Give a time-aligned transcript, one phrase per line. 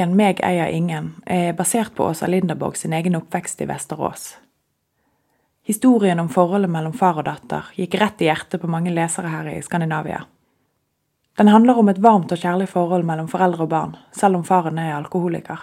[0.00, 4.38] Boken 'Meg eier ingen' er basert på Åsa Linderborg sin egen oppvekst i Vesterås.
[5.62, 9.48] Historien om forholdet mellom far og datter gikk rett i hjertet på mange lesere her
[9.48, 10.22] i Skandinavia.
[11.36, 14.78] Den handler om et varmt og kjærlig forhold mellom foreldre og barn, selv om faren
[14.78, 15.58] er alkoholiker.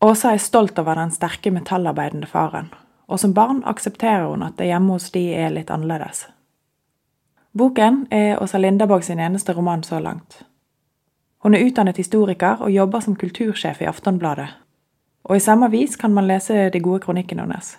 [0.00, 2.68] Åsa er stolt over den sterke metallarbeidende faren,
[3.08, 6.26] og som barn aksepterer hun at det hjemme hos de er litt annerledes.
[7.56, 10.44] Boken er Åsa Linderborg sin eneste roman så langt.
[11.38, 14.48] Hon er utdannet historiker og jobber som kultursjef i Aftonbladet.
[15.24, 17.76] Og i samme avis kan man lese de gode kronikkene hennes.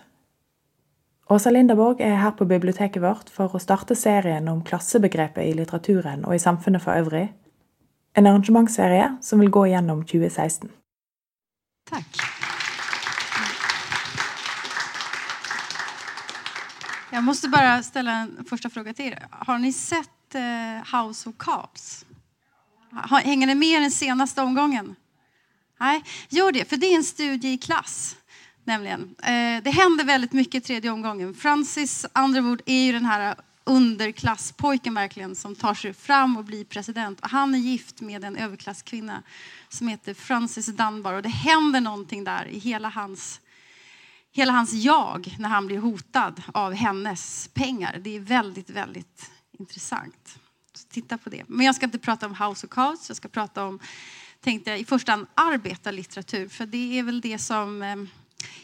[1.29, 6.23] Åsa Linderborg er her på biblioteket vårt for å starte serien om klassebegrepet i litteraturen
[6.25, 7.27] og i samfunnet for øvrig.
[8.17, 10.71] En arrangementsserie som vil gå gjennom 2016.
[11.89, 12.39] Tack.
[17.11, 19.27] Jag måste bara ställa en första fråga till er.
[19.31, 22.05] Har ni sett eh, House of Cards?
[22.91, 24.95] Hänger ni med i den senaste omgången?
[25.79, 28.15] Nej, gör det, för det är en studie i klass.
[28.63, 29.15] Nämligen.
[29.23, 31.33] Eh, det händer väldigt mycket i tredje omgången.
[31.33, 37.19] Francis Underwood är ju den här underklasspojken verkligen som tar sig fram och blir president.
[37.21, 39.23] Och han är gift med en överklasskvinna
[39.69, 41.13] som heter Frances Dunbar.
[41.13, 43.41] Och det händer någonting där i hela hans,
[44.31, 47.97] hela hans jag när han blir hotad av hennes pengar.
[48.01, 50.39] Det är väldigt, väldigt intressant.
[50.91, 51.43] Titta på det.
[51.47, 53.09] Men jag ska inte prata om House of Cards.
[53.09, 53.79] Jag ska prata om,
[54.41, 56.49] tänkte jag, i första hand arbetarlitteratur.
[56.49, 57.95] För det är väl det som eh,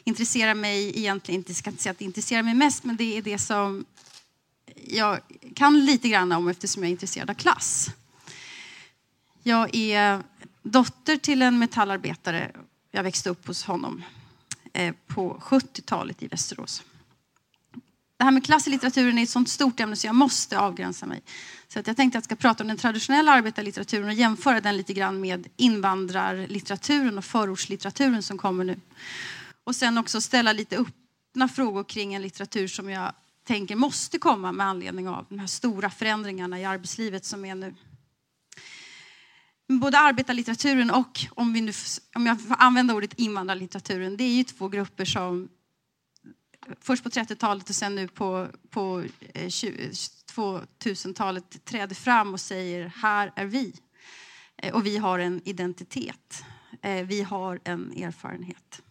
[0.04, 1.40] intresserar mig egentligen.
[1.40, 3.86] Inte ska inte säga att det intresserar mig mest, men det är det som
[4.88, 5.20] jag
[5.56, 7.90] kan lite grann om eftersom jag är intresserad av klass.
[9.44, 10.23] Jag är
[10.62, 12.52] dotter till en metallarbetare.
[12.92, 14.04] Jag växte upp hos honom
[14.73, 16.84] eh, på 70-talet i Västerås.
[18.17, 21.05] Det här med klass i litteraturen är ett sånt stort ämne så jag måste avgränsa
[21.05, 21.21] mig.
[21.67, 24.77] Så att jag tänkte att jag ska prata om den traditionella arbetarlitteraturen och jämföra den
[24.77, 28.80] lite grann med invandrarlitteraturen och förortslitteraturen som kommer nu.
[29.64, 33.14] Och sen också ställa lite öppna frågor kring en litteratur som jag
[33.48, 37.75] tänker måste komma med anledning av de här stora förändringarna i arbetslivet som är nu.
[39.67, 41.71] Både arbetarlitteraturen och, om, vi nu,
[42.15, 45.49] om jag får använda ordet invandrarlitteraturen, det är ju två grupper som
[46.81, 49.03] först på 30-talet och sen nu på, på
[49.33, 53.73] eh, 2000-talet träder fram och säger här är vi.
[54.58, 56.43] Eh, och vi har en identitet.
[56.81, 58.81] Eh, vi har en erfarenhet.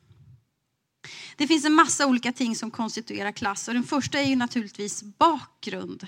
[1.37, 5.03] Det finns en massa olika ting som konstituerar klass och den första är ju naturligtvis
[5.03, 6.07] bakgrund.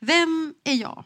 [0.00, 1.04] Vem är jag?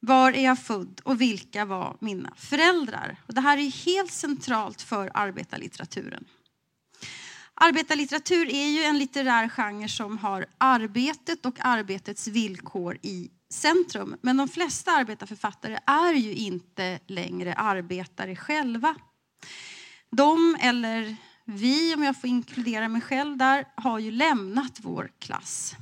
[0.00, 3.16] Var är jag född och vilka var mina föräldrar?
[3.26, 6.24] Och det här är helt centralt för arbetarlitteraturen.
[7.60, 14.16] Arbetarlitteratur är ju en litterär genre som har arbetet och arbetets villkor i centrum.
[14.20, 18.94] Men de flesta arbetarförfattare är ju inte längre arbetare själva.
[20.10, 25.74] De eller vi, om jag får inkludera mig själv där, har ju lämnat vår klass.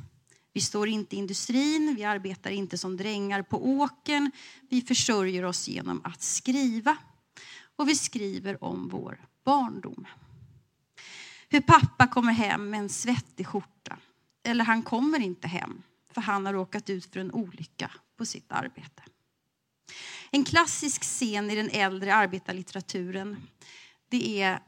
[0.53, 4.31] Vi står inte i industrin, vi arbetar inte som drängar på åken.
[4.71, 6.97] Vi försörjer oss genom att skriva.
[7.77, 10.07] Och vi skriver om vår barndom.
[11.49, 13.99] Hur pappa kommer hem med en svettig skjorta.
[14.45, 18.53] Eller han kommer inte hem för han har råkat ut för en olycka på sitt
[18.53, 19.03] arbete.
[20.31, 23.37] En klassisk scen i den äldre arbetarlitteraturen
[24.09, 24.61] det är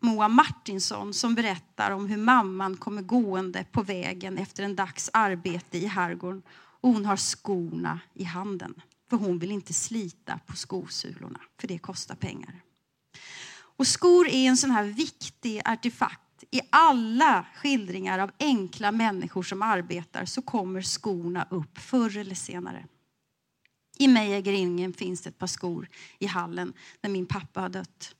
[0.00, 5.78] Moa Martinsson som berättar om hur mamman kommer gående på vägen efter en dags arbete
[5.78, 6.42] i herrgården
[6.80, 8.74] och hon har skorna i handen.
[9.10, 12.60] För hon vill inte slita på skosulorna, för det kostar pengar.
[13.56, 16.25] Och skor är en sån här viktig artefakt.
[16.50, 22.86] I alla skildringar av enkla människor som arbetar så kommer skorna upp förr eller senare.
[23.98, 25.88] I Mejeringen finns det ett par skor
[26.18, 28.14] i hallen när min pappa har dött.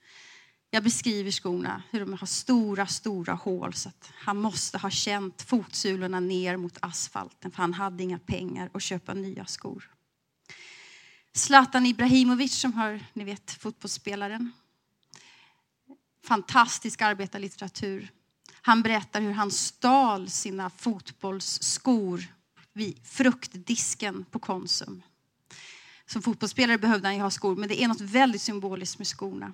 [0.70, 5.42] Jag beskriver skorna, hur de har stora, stora hål så att han måste ha känt
[5.42, 9.90] fotsulorna ner mot asfalten för han hade inga pengar att köpa nya skor.
[11.32, 14.52] Zlatan Ibrahimovic som har, ni vet, fotbollsspelaren.
[16.26, 18.10] Fantastisk arbetarlitteratur.
[18.62, 22.24] Han berättar hur han stal sina fotbollsskor
[22.72, 25.02] vid fruktdisken på Konsum.
[26.06, 29.52] Som fotbollsspelare behövde han ju ha skor, men det är något väldigt symboliskt med skorna.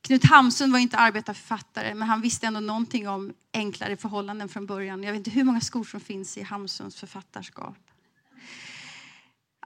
[0.00, 5.02] Knut Hamsun var inte arbetarförfattare, men han visste ändå någonting om enklare förhållanden från början.
[5.02, 7.91] Jag vet inte hur många skor som finns i Hamsuns författarskap.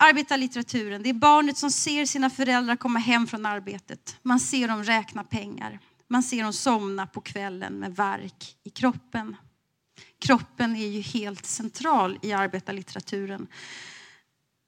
[0.01, 4.17] Arbetarlitteraturen, det är barnet som ser sina föräldrar komma hem från arbetet.
[4.23, 5.79] Man ser dem räkna pengar.
[6.09, 9.37] Man ser dem somna på kvällen med verk i kroppen.
[10.19, 13.47] Kroppen är ju helt central i arbetarlitteraturen.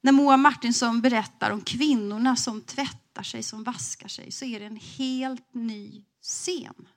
[0.01, 4.65] När Moa Martinsson berättar om kvinnorna som tvättar sig, som vaskar sig, så är det
[4.65, 6.87] en helt ny scen.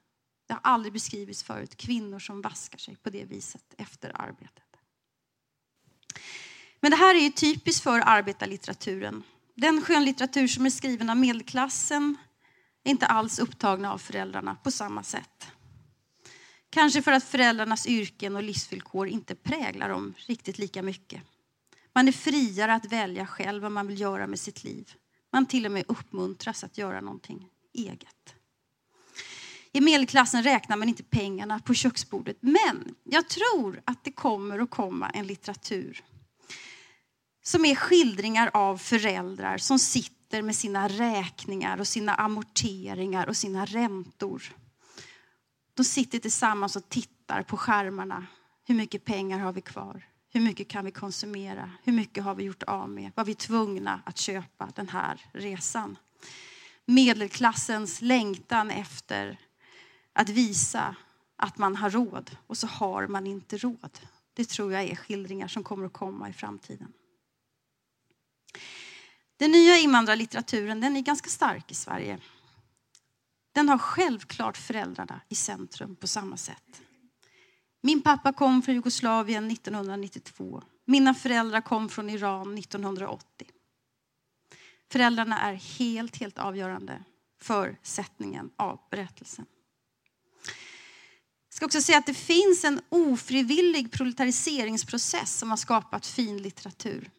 [0.47, 4.65] Det har aldrig beskrivits förut, kvinnor som vaskar sig på det viset efter arbetet.
[6.83, 9.23] Men det här är ju typiskt för arbetarlitteraturen.
[9.55, 12.17] Den skönlitteratur som är skriven av medelklassen
[12.85, 15.47] är inte alls upptagna av föräldrarna på samma sätt.
[16.71, 21.23] Kanske för att föräldrarnas yrken och livsvillkor inte präglar dem riktigt lika mycket.
[21.93, 24.93] Man är friare att välja själv vad man vill göra med sitt liv.
[25.33, 28.35] Man till och med uppmuntras att göra någonting eget.
[29.73, 32.37] I medelklassen räknar man inte pengarna på köksbordet.
[32.41, 36.05] Men jag tror att det kommer att komma en litteratur
[37.43, 43.65] som är skildringar av föräldrar som sitter med sina räkningar och sina amorteringar och sina
[43.65, 44.43] räntor.
[45.75, 48.27] De sitter tillsammans och tittar på skärmarna.
[48.65, 50.07] Hur mycket pengar har vi kvar?
[50.33, 51.71] Hur mycket kan vi konsumera?
[51.85, 53.13] Hur mycket har vi gjort av med?
[53.15, 55.97] Var vi tvungna att köpa den här resan?
[56.87, 59.39] Medelklassens längtan efter
[60.13, 60.97] att visa
[61.37, 63.99] att man har råd och så har man inte råd.
[64.35, 66.93] Det tror jag är skildringar som kommer att komma i framtiden.
[69.37, 72.19] Den nya invandrarlitteraturen den är ganska stark i Sverige.
[73.55, 76.83] Den har självklart föräldrarna i centrum på samma sätt.
[77.83, 80.63] Min pappa kom från Jugoslavien 1992.
[80.85, 83.49] Mina föräldrar kom från Iran 1980.
[84.93, 87.05] Föräldrarna är helt, helt avgörande
[87.41, 89.47] för sättningen av berättelsen.
[91.49, 97.11] Jag ska också säga att det finns en ofrivillig proletariseringsprocess som har skapat fin litteratur.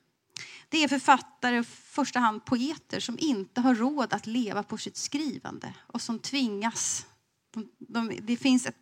[0.73, 4.97] Det är författare, i första hand poeter, som inte har råd att leva på sitt
[4.97, 7.05] skrivande och som tvingas.
[7.53, 8.75] De, de, det finns ett,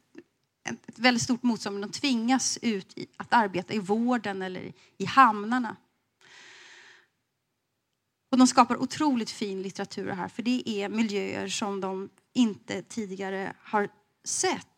[0.70, 5.06] ett, väldigt stort motstånd, men de tvingas ut i, att arbeta i vården eller i
[5.06, 5.76] hamnarna.
[8.32, 13.54] Och de skapar otroligt fin litteratur här, för det är miljöer som de inte tidigare
[13.62, 13.90] har
[14.24, 14.71] sett.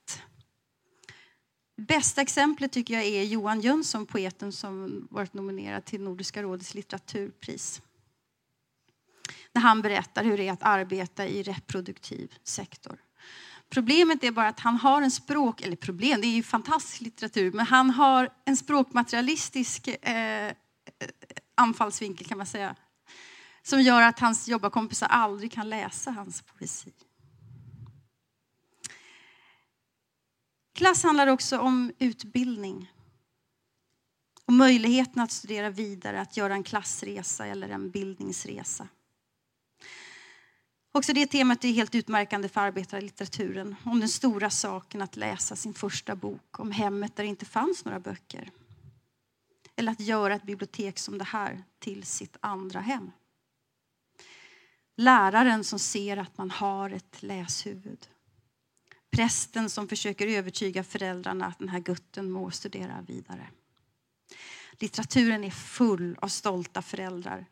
[1.78, 7.82] Bästa exemplet tycker jag är Johan Jönsson, poeten som varit nominerad till Nordiska rådets litteraturpris.
[9.54, 12.98] När han berättar hur det är att arbeta i reproduktiv sektor.
[13.70, 17.52] Problemet är bara att han har en språk, eller problem, det är ju fantastisk litteratur,
[17.52, 20.54] men han har en språkmaterialistisk eh,
[21.56, 22.76] anfallsvinkel kan man säga.
[23.64, 26.92] Som gör att hans jobbarkompisar aldrig kan läsa hans poesi.
[30.74, 32.92] Klass handlar också om utbildning.
[34.46, 38.88] Och möjligheten att studera vidare, att göra en klassresa eller en bildningsresa.
[40.92, 43.76] Också det temat är helt utmärkande för arbetarlitteraturen.
[43.86, 47.86] Om den stora saken att läsa sin första bok, om hemmet där det inte fanns
[47.86, 48.52] några böcker.
[49.76, 53.12] Eller att göra ett bibliotek som det här till sitt andra hem.
[54.96, 58.08] Läraren som ser att man har ett läshuvud.
[59.14, 63.50] Prästen som försöker övertyga föräldrarna att den här gutten må studera vidare.
[64.80, 67.46] Litteraturen är full av stolta föräldrar.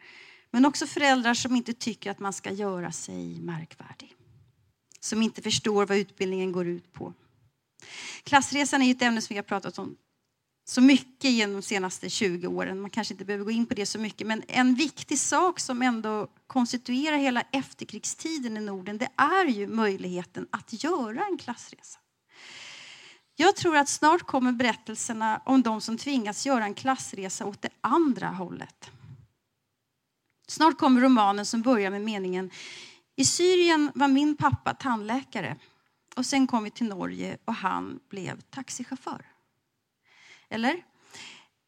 [0.52, 4.16] Men också föräldrar som inte tycker att man ska göra sig märkvärdig.
[5.00, 7.14] Som inte förstår vad utbildningen går ut på.
[8.24, 9.98] Klassresan är ett ämne som vi har pratat om
[10.66, 12.82] så mycket genom de senaste 20 åren.
[12.82, 14.28] Man kanske inte behöver gå in på det så mycket.
[14.28, 20.48] Men en viktig sak som ändå konstituerar hela efterkrigstiden i Norden det är ju möjligheten
[20.52, 22.00] att göra en klassresa.
[23.36, 27.70] Jag tror att snart kommer berättelserna om de som tvingas göra en klassresa åt det
[27.82, 28.92] andra hållet.
[30.48, 32.52] Snart kommer romanen som börjar med meningen
[33.16, 35.58] I Syrien var min pappa tandläkare
[36.16, 39.26] och sen kom vi till Norge och han blev taxichaufför.
[40.52, 40.84] Eller?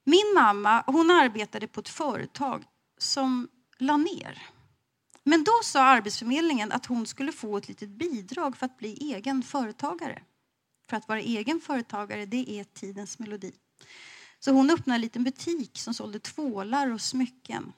[0.04, 2.64] Min mamma hon arbetade på ett företag
[2.98, 3.48] som
[3.78, 4.42] la ner.
[5.24, 9.44] Men då sa Arbetsförmedlingen att hon skulle få ett litet bidrag för att bli egen
[9.44, 10.22] företagare.
[10.90, 13.52] För att vara egen företagare, det är tidens melodi.
[14.40, 17.74] Så hon öppnade en liten butik som sålde tvålar och smycken.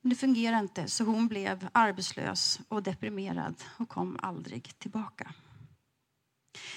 [0.00, 5.34] Men det fungerade inte, så hon blev arbetslös och deprimerad och kom aldrig tillbaka.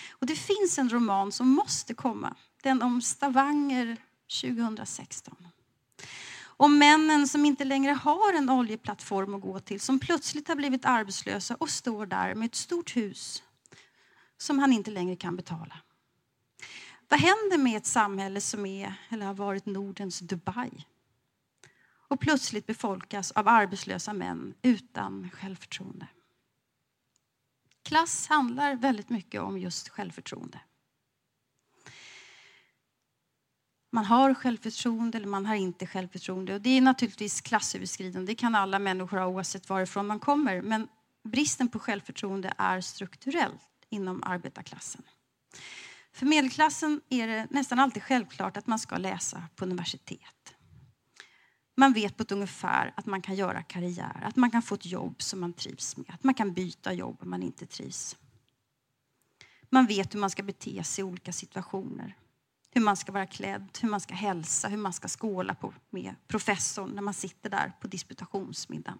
[0.09, 2.35] Och det finns en roman som måste komma.
[2.61, 3.97] Den om Stavanger
[4.41, 5.47] 2016.
[6.41, 10.85] Om männen som inte längre har en oljeplattform att gå till, som plötsligt har blivit
[10.85, 13.43] arbetslösa och står där med ett stort hus
[14.37, 15.79] som han inte längre kan betala.
[17.09, 20.85] Vad händer med ett samhälle som är, eller har varit Nordens Dubai?
[22.07, 26.07] Och plötsligt befolkas av arbetslösa män utan självförtroende.
[27.83, 30.59] Klass handlar väldigt mycket om just självförtroende.
[33.91, 36.53] Man har självförtroende eller man har inte självförtroende.
[36.53, 38.31] Och det är naturligtvis klassöverskridande.
[38.31, 40.61] Det kan alla människor ha oavsett varifrån man kommer.
[40.61, 40.87] Men
[41.23, 45.03] bristen på självförtroende är strukturellt inom arbetarklassen.
[46.13, 50.53] För medelklassen är det nästan alltid självklart att man ska läsa på universitet.
[51.77, 54.85] Man vet på ett ungefär att man kan göra karriär, att man kan få ett
[54.85, 58.17] jobb som man trivs med, att man kan byta jobb om man inte trivs.
[59.69, 62.15] Man vet hur man ska bete sig i olika situationer.
[62.71, 66.15] Hur man ska vara klädd, hur man ska hälsa, hur man ska skåla på, med
[66.27, 68.99] professorn när man sitter där på disputationsmiddagen.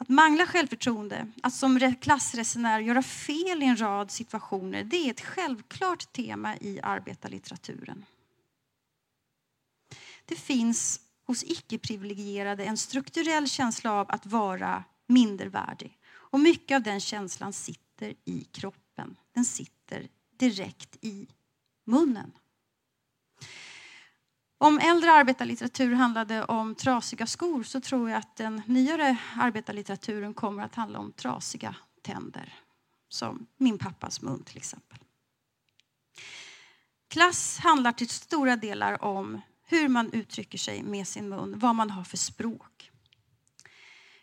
[0.00, 5.20] Att mangla självförtroende, att som klassresenär göra fel i en rad situationer, det är ett
[5.20, 8.04] självklart tema i arbetarlitteraturen.
[10.24, 15.98] Det finns hos icke-privilegierade en strukturell känsla av att vara mindervärdig.
[16.10, 19.16] Och mycket av den känslan sitter i kroppen.
[19.34, 20.08] Den sitter
[20.38, 21.28] direkt i
[21.84, 22.32] munnen.
[24.58, 30.62] Om äldre arbetarlitteratur handlade om trasiga skor så tror jag att den nyare arbetarlitteraturen kommer
[30.62, 32.54] att handla om trasiga tänder.
[33.08, 34.98] Som min pappas mun till exempel.
[37.08, 41.90] Klass handlar till stora delar om hur man uttrycker sig med sin mun, vad man
[41.90, 42.67] har för språk.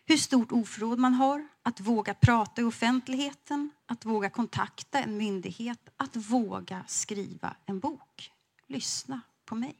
[0.08, 5.88] Hur stort oförråd man har, att våga prata i offentligheten, att våga kontakta en myndighet,
[5.96, 8.32] att våga skriva en bok.
[8.66, 9.76] Lyssna på mig,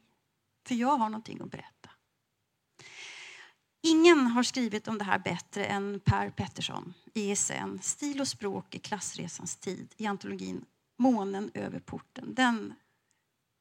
[0.67, 1.89] för jag har någonting att berätta.
[3.81, 8.79] Ingen har skrivit om det här bättre än Per Pettersson, ISN, Stil och språk i
[8.79, 10.65] klassresans tid i antologin
[10.97, 12.33] Månen över porten.
[12.33, 12.73] Den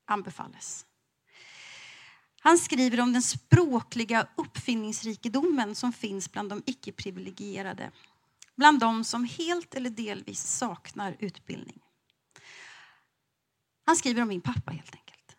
[0.05, 0.87] anbefalles.
[2.47, 7.91] Han skriver om den språkliga uppfinningsrikedomen som finns bland de icke-privilegierade.
[8.57, 11.81] Bland de som helt eller delvis saknar utbildning.
[13.85, 15.37] Han skriver om min pappa helt enkelt.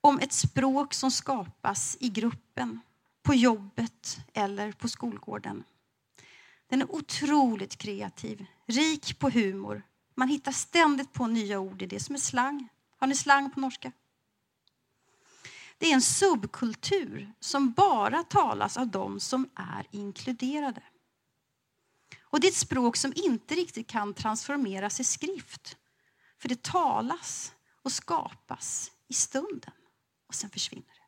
[0.00, 2.80] Om ett språk som skapas i gruppen,
[3.22, 5.64] på jobbet eller på skolgården.
[6.68, 9.82] Den är otroligt kreativ, rik på humor.
[10.14, 12.68] Man hittar ständigt på nya ord i det som är slang.
[12.96, 13.92] Har ni slang på norska?
[15.78, 20.82] Det är en subkultur som bara talas av dem som är inkluderade.
[22.22, 25.76] Och det är ett språk som inte riktigt kan transformeras i skrift.
[26.38, 27.52] För det talas
[27.82, 29.72] och skapas i stunden
[30.28, 31.06] och sen försvinner det.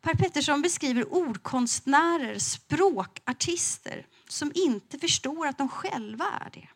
[0.00, 6.68] Per Pettersson beskriver ordkonstnärer, språkartister som inte förstår att de själva är det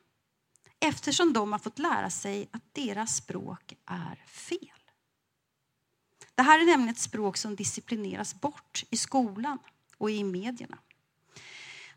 [0.81, 4.84] eftersom de har fått lära sig att deras språk är fel.
[6.35, 9.59] Det här är nämligen ett språk som disciplineras bort i skolan
[9.99, 10.79] och i medierna.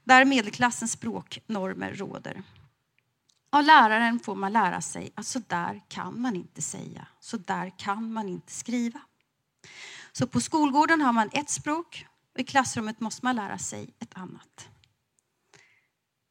[0.03, 2.43] Där medelklassens språknormer råder.
[3.49, 7.71] Av läraren får man lära sig att så där kan man inte säga, så där
[7.77, 9.01] kan man inte skriva.
[10.11, 14.17] Så på skolgården har man ett språk och i klassrummet måste man lära sig ett
[14.17, 14.69] annat.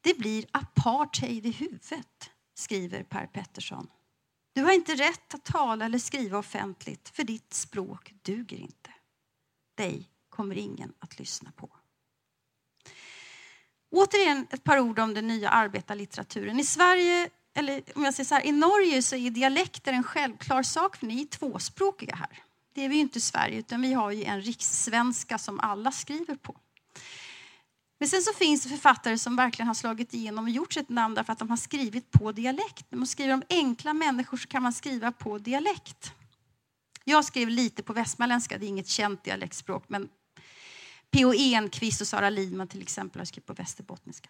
[0.01, 3.89] Det blir apartheid i huvudet, skriver Per Pettersson
[4.57, 8.91] du har inte rätt att tala eller skriva offentligt för ditt språk duger inte.
[9.75, 11.71] Dig kommer ingen att lyssna på.
[13.91, 16.61] Återigen ett par ord om den nya arbetarlitteraturen.
[16.61, 20.63] I Sverige, eller om jag säger så här, i Norge så är dialekter en självklar
[20.63, 22.43] sak för ni är tvåspråkiga här.
[22.75, 26.37] Det är vi inte i Sverige utan vi har ju en rikssvenska som alla skriver
[26.37, 26.61] på.
[27.99, 31.15] Men sen så finns det författare som verkligen har slagit igenom och gjort sitt namn
[31.15, 32.87] därför att de har skrivit på dialekt.
[32.91, 36.13] När man skriver om enkla människor så kan man skriva på dialekt.
[37.05, 40.09] Jag skrev lite på västmanländska, det är inget känt dialektspråk, men
[41.11, 41.33] P.O.
[41.35, 44.29] Enquist och Sara Lidman till exempel har skrivit på västerbottniska.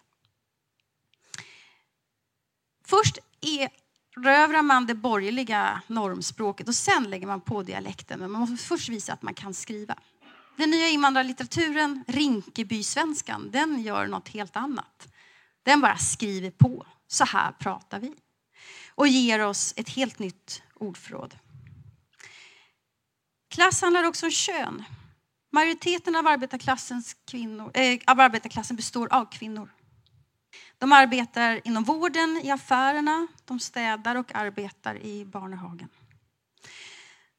[2.84, 8.20] Först erövrar man det borgerliga normspråket och sen lägger man på dialekten.
[8.20, 9.98] Men man måste först visa att man kan skriva.
[10.56, 15.08] Den nya invandrarlitteraturen, Rinkeby-svenskan, den gör något helt annat.
[15.62, 16.86] Den bara skriver på.
[17.06, 18.14] Så här pratar vi.
[18.88, 21.38] Och ger oss ett helt nytt ordförråd.
[23.48, 24.84] Klass handlar också om kön.
[25.52, 29.68] Majoriteten av, arbetarklassens kvinnor, äh, av arbetarklassen består av kvinnor.
[30.78, 35.88] De arbetar inom vården, i affärerna, de städar och arbetar i barnehagen.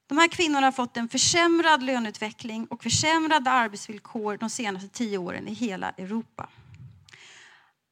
[0.08, 5.48] De här kvinnorna har fått en försämrad löneutveckling och försämrade arbetsvillkor de senaste tio åren
[5.48, 6.50] i hela Europa.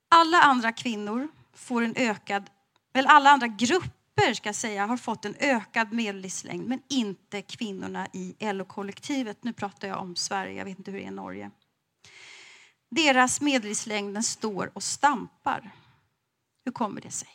[0.09, 2.49] Alla andra kvinnor får en ökad,
[2.93, 8.35] eller alla andra grupper ska säga, har fått en ökad medellivslängd men inte kvinnorna i
[8.39, 9.43] LO-kollektivet.
[9.43, 11.51] Nu pratar jag om Sverige, jag vet inte hur det är i Norge.
[12.91, 15.71] Deras medellivslängd står och stampar.
[16.65, 17.29] Hur kommer det sig?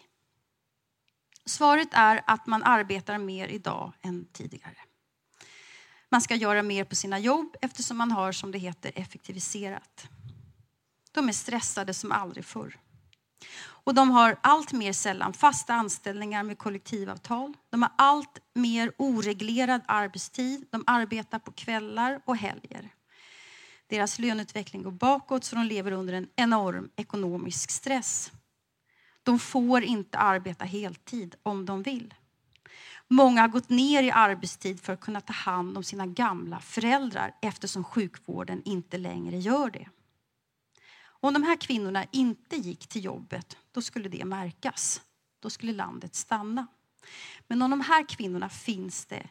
[1.50, 4.76] Svaret är att man arbetar mer idag än tidigare.
[6.10, 10.08] Man ska göra mer på sina jobb eftersom man har, som det heter, effektiviserat.
[11.12, 12.78] De är stressade som aldrig förr.
[13.62, 17.54] Och de har allt mer sällan fasta anställningar med kollektivavtal.
[17.70, 20.66] De har allt mer oreglerad arbetstid.
[20.70, 22.88] De arbetar på kvällar och helger.
[23.86, 28.32] Deras löneutveckling går bakåt så de lever under en enorm ekonomisk stress.
[29.22, 32.14] De får inte arbeta heltid om de vill.
[33.08, 37.34] Många har gått ner i arbetstid för att kunna ta hand om sina gamla föräldrar
[37.42, 39.88] eftersom sjukvården inte längre gör det.
[41.02, 45.02] Om de här kvinnorna inte gick till jobbet, då skulle det märkas.
[45.40, 46.66] Då skulle landet stanna.
[47.46, 49.28] Men om de här kvinnorna finns det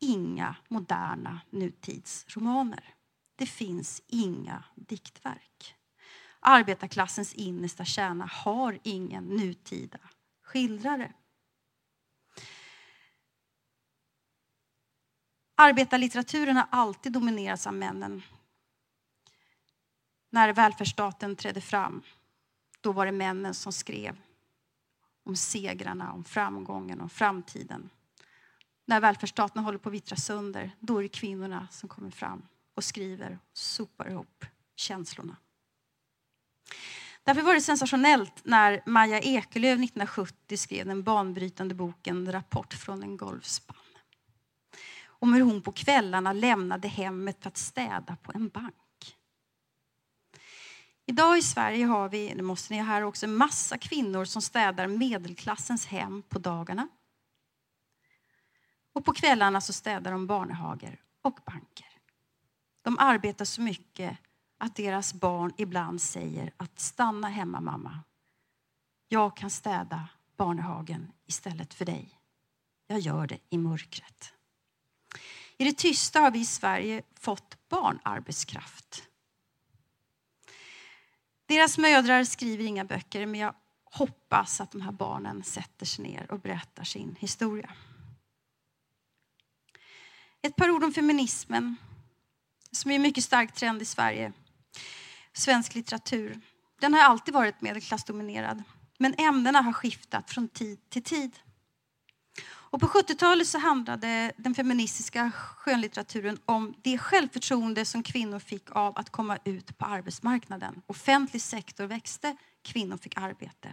[0.00, 2.94] inga moderna nutidsromaner.
[3.36, 5.74] Det finns inga diktverk.
[6.40, 9.98] Arbetarklassens innersta kärna har ingen nutida
[10.42, 11.12] skildrare.
[15.54, 18.22] Arbetarlitteraturen har alltid dominerats av männen.
[20.30, 22.02] När välfärdsstaten trädde fram,
[22.80, 24.20] då var det männen som skrev
[25.24, 27.90] om segrarna, om framgången, om framtiden.
[28.84, 32.42] När välfärdsstaten håller på att vittra sönder, då är det kvinnorna som kommer fram
[32.74, 34.44] och skriver och sopar ihop
[34.76, 35.36] känslorna.
[37.24, 43.16] Därför var det sensationellt när Maja Ekelöf 1970 skrev den banbrytande boken Rapport från en
[43.16, 43.76] golfspann.
[45.06, 49.16] Om hur hon på kvällarna lämnade hemmet för att städa på en bank.
[51.06, 54.42] Idag i Sverige har vi, det måste ni ha här också, en massa kvinnor som
[54.42, 56.88] städar medelklassens hem på dagarna.
[58.92, 61.86] Och på kvällarna så städar de barnhager och banker.
[62.82, 64.18] De arbetar så mycket
[64.58, 68.00] att deras barn ibland säger att stanna hemma mamma.
[69.08, 72.20] Jag kan städa barnhagen istället för dig.
[72.86, 74.32] Jag gör det i mörkret.
[75.56, 79.02] I det tysta har vi i Sverige fått barnarbetskraft.
[81.46, 83.54] Deras mödrar skriver inga böcker men jag
[83.84, 87.70] hoppas att de här barnen sätter sig ner och berättar sin historia.
[90.42, 91.76] Ett par ord om feminismen
[92.70, 94.32] som är en mycket stark trend i Sverige.
[95.32, 96.40] Svensk litteratur.
[96.80, 98.62] Den har alltid varit medelklassdominerad.
[98.98, 101.38] Men ämnena har skiftat från tid till tid.
[102.70, 108.98] Och på 70-talet så handlade den feministiska skönlitteraturen om det självförtroende som kvinnor fick av
[108.98, 110.82] att komma ut på arbetsmarknaden.
[110.86, 113.72] Offentlig sektor växte, kvinnor fick arbete.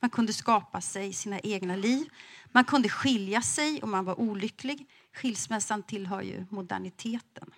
[0.00, 2.08] Man kunde skapa sig sina egna liv.
[2.52, 4.86] Man kunde skilja sig om man var olycklig.
[5.12, 7.50] Skilsmässan tillhör ju moderniteten.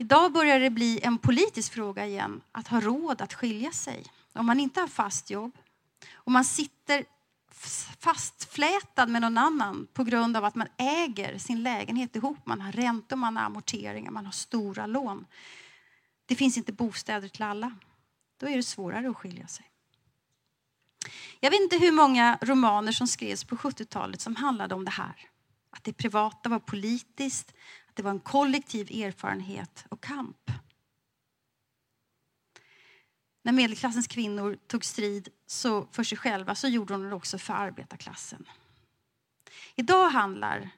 [0.00, 4.04] Idag börjar det bli en politisk fråga igen att ha råd att skilja sig.
[4.32, 5.52] Om man inte har fast jobb,
[6.14, 7.04] och man sitter
[7.98, 12.38] fastflätad med någon annan på grund av att man äger sin lägenhet ihop.
[12.44, 15.26] Man har räntor, man har amorteringar, man har stora lån.
[16.26, 17.76] Det finns inte bostäder till alla.
[18.36, 19.70] Då är det svårare att skilja sig.
[21.40, 25.30] Jag vet inte hur många romaner som skrevs på 70-talet som handlade om det här.
[25.70, 27.52] Att det privata var politiskt,
[28.00, 30.50] det var en kollektiv erfarenhet och kamp.
[33.42, 37.54] När medelklassens kvinnor tog strid så för sig själva så gjorde de det också för
[37.54, 38.48] arbetarklassen.
[39.76, 40.70] Idag handlar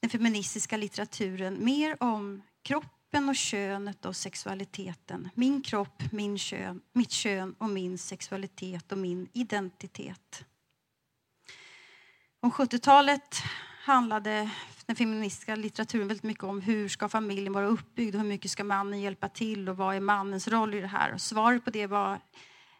[0.00, 5.28] den feministiska litteraturen mer om kroppen och könet och sexualiteten.
[5.34, 10.44] Min kropp, min kön, mitt kön och min sexualitet och min identitet.
[12.40, 13.42] Om 70-talet
[13.86, 14.50] handlade
[14.86, 18.64] den feministiska litteraturen väldigt mycket om hur ska familjen vara uppbyggd och hur mycket ska
[18.64, 21.14] mannen hjälpa till och vad är mannens roll i det här?
[21.14, 22.20] Och svaret på det var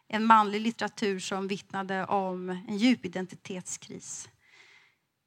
[0.08, 4.28] en manlig litteratur som vittnade om en djup identitetskris.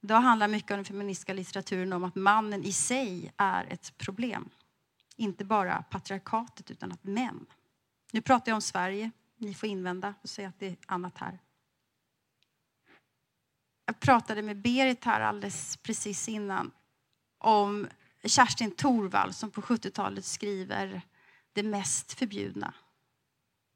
[0.03, 4.49] Idag handlar mycket av den feministiska litteraturen om att mannen i sig är ett problem.
[5.15, 7.45] Inte bara patriarkatet utan att män.
[8.11, 9.11] Nu pratar jag om Sverige.
[9.37, 11.39] Ni får invända och säga att det är annat här.
[13.89, 16.71] Jag pratade med Berit här alldeles precis innan
[17.37, 17.87] om
[18.23, 21.01] Kerstin Thorvall som på 70-talet skriver
[21.53, 22.73] Det mest förbjudna.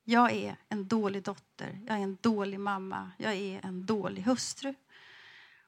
[0.04, 4.74] Jag är en dålig dotter, jag är en dålig mamma, jag är en dålig hustru.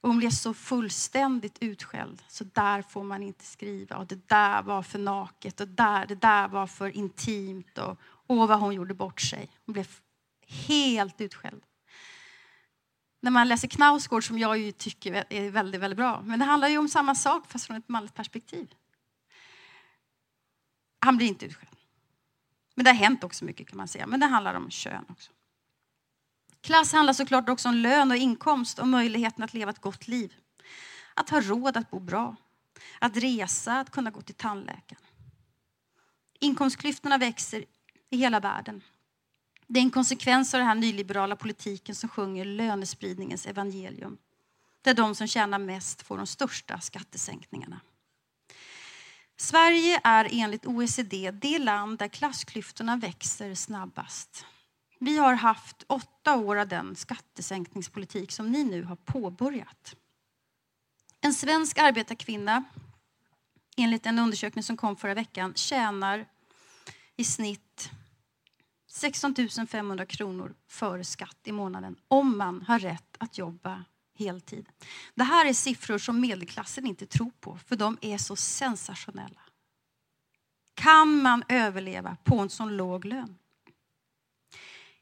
[0.01, 3.97] Och hon blev så fullständigt utskälld, så där får man inte skriva.
[3.97, 7.77] Och det där var för naket och där, det där var för intimt.
[7.77, 9.49] Och åh, vad hon gjorde bort sig.
[9.65, 9.87] Hon blev
[10.47, 11.63] helt utskälld
[13.25, 16.21] när man läser Knausgård, som jag ju tycker är väldigt, väldigt bra.
[16.21, 18.73] Men det handlar ju om samma sak, fast från ett manligt perspektiv.
[20.99, 21.71] Han blir inte utskälld.
[22.75, 24.07] Men det har hänt också mycket kan man säga.
[24.07, 25.31] Men det handlar om kön också.
[26.61, 30.33] Klass handlar såklart också om lön och inkomst och möjligheten att leva ett gott liv.
[31.13, 32.35] Att ha råd att bo bra,
[32.99, 35.03] att resa, att kunna gå till tandläkaren.
[36.39, 37.65] Inkomstklyftorna växer
[38.09, 38.83] i hela världen.
[39.67, 44.17] Det är en konsekvens av den här nyliberala politiken som sjunger lönespridningens evangelium.
[44.81, 47.81] Där de som tjänar mest får de största skattesänkningarna.
[49.37, 54.45] Sverige är enligt OECD det land där klassklyftorna växer snabbast.
[54.99, 59.95] Vi har haft åtta år av den skattesänkningspolitik som ni nu har påbörjat.
[61.21, 62.63] En svensk arbetarkvinna,
[63.77, 66.25] enligt en undersökning som kom förra veckan, tjänar
[67.15, 67.91] i snitt
[68.95, 69.35] 16
[69.67, 73.83] 500 kronor före skatt i månaden om man har rätt att jobba
[74.17, 74.69] heltid.
[75.15, 79.41] Det här är siffror som medelklassen inte tror på, för de är så sensationella.
[80.73, 83.37] Kan man överleva på en sån låg lön?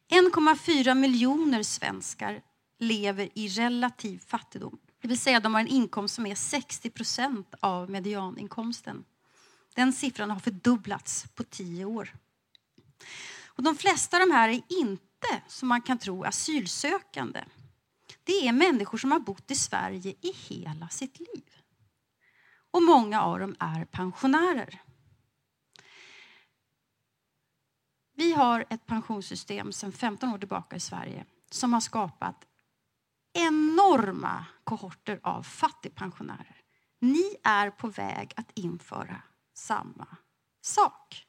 [0.09, 2.41] 1,4 miljoner svenskar
[2.79, 4.79] lever i relativ fattigdom.
[5.01, 9.05] Det vill säga de har en inkomst som är 60 procent av medianinkomsten.
[9.75, 12.13] Den siffran har fördubblats på tio år.
[13.55, 17.43] Och de flesta av de här är inte, som man kan tro, asylsökande.
[18.23, 21.43] Det är människor som har bott i Sverige i hela sitt liv.
[22.71, 24.81] Och många av dem är pensionärer.
[28.15, 32.45] Vi har ett pensionssystem sedan 15 år tillbaka i Sverige som har skapat
[33.33, 36.61] enorma kohorter av fattigpensionärer.
[36.99, 39.21] Ni är på väg att införa
[39.53, 40.17] samma
[40.61, 41.27] sak.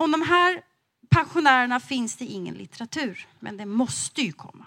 [0.00, 0.62] Om de här
[1.08, 4.66] pensionärerna finns det ingen litteratur, men det måste ju komma.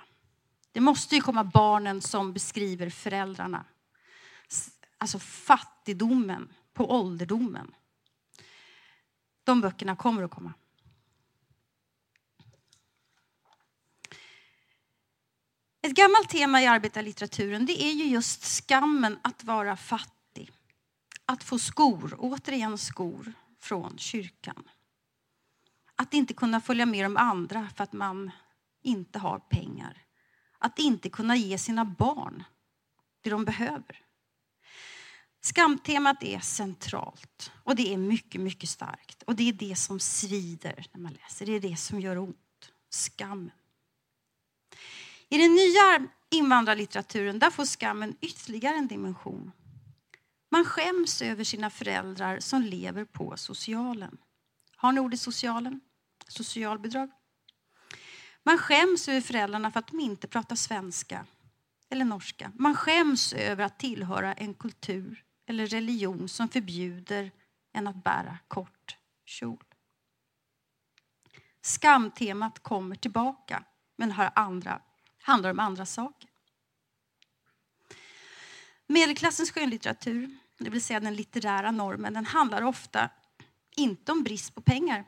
[0.72, 3.66] Det måste ju komma barnen som beskriver föräldrarna.
[4.98, 7.76] Alltså fattigdomen på ålderdomen.
[9.44, 10.54] De böckerna kommer att komma.
[15.82, 20.52] Ett gammalt tema i arbetarlitteraturen det är ju just skammen att vara fattig.
[21.26, 24.70] Att få skor, återigen skor, från kyrkan.
[25.96, 28.32] Att inte kunna följa med de andra för att man
[28.84, 29.98] inte har pengar.
[30.58, 32.44] Att inte kunna ge sina barn
[33.22, 34.00] det de behöver.
[35.42, 39.24] Skamtemat är centralt och det är mycket, mycket starkt.
[39.24, 41.46] Och det är det som svider när man läser.
[41.46, 42.38] Det är det som gör ont.
[42.90, 43.52] Skammen.
[45.30, 49.52] I den nya invandrarlitteraturen där får skammen ytterligare en dimension.
[50.52, 54.18] Man skäms över sina föräldrar som lever på socialen.
[54.84, 55.82] Har ni ordet socialen?
[56.28, 57.12] Socialbidrag?
[58.44, 61.26] Man skäms över föräldrarna för att de inte pratar svenska
[61.90, 62.52] eller norska.
[62.56, 67.32] Man skäms över att tillhöra en kultur eller religion som förbjuder
[67.74, 69.64] en att bära kort kjol.
[71.62, 73.64] Skamtemat kommer tillbaka,
[73.96, 74.82] men har andra,
[75.22, 76.30] handlar om andra saker.
[78.88, 83.10] Medelklassens skönlitteratur, det vill säga den litterära normen, den handlar ofta
[83.76, 85.06] inte om brist på pengar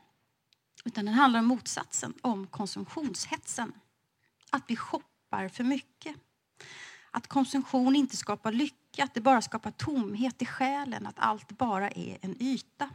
[0.85, 3.73] utan den handlar om motsatsen, om konsumtionshetsen.
[4.49, 6.15] Att vi shoppar för mycket.
[7.11, 11.89] Att konsumtion inte skapar lycka, att det bara skapar tomhet i själen, att allt bara
[11.89, 12.89] är en yta.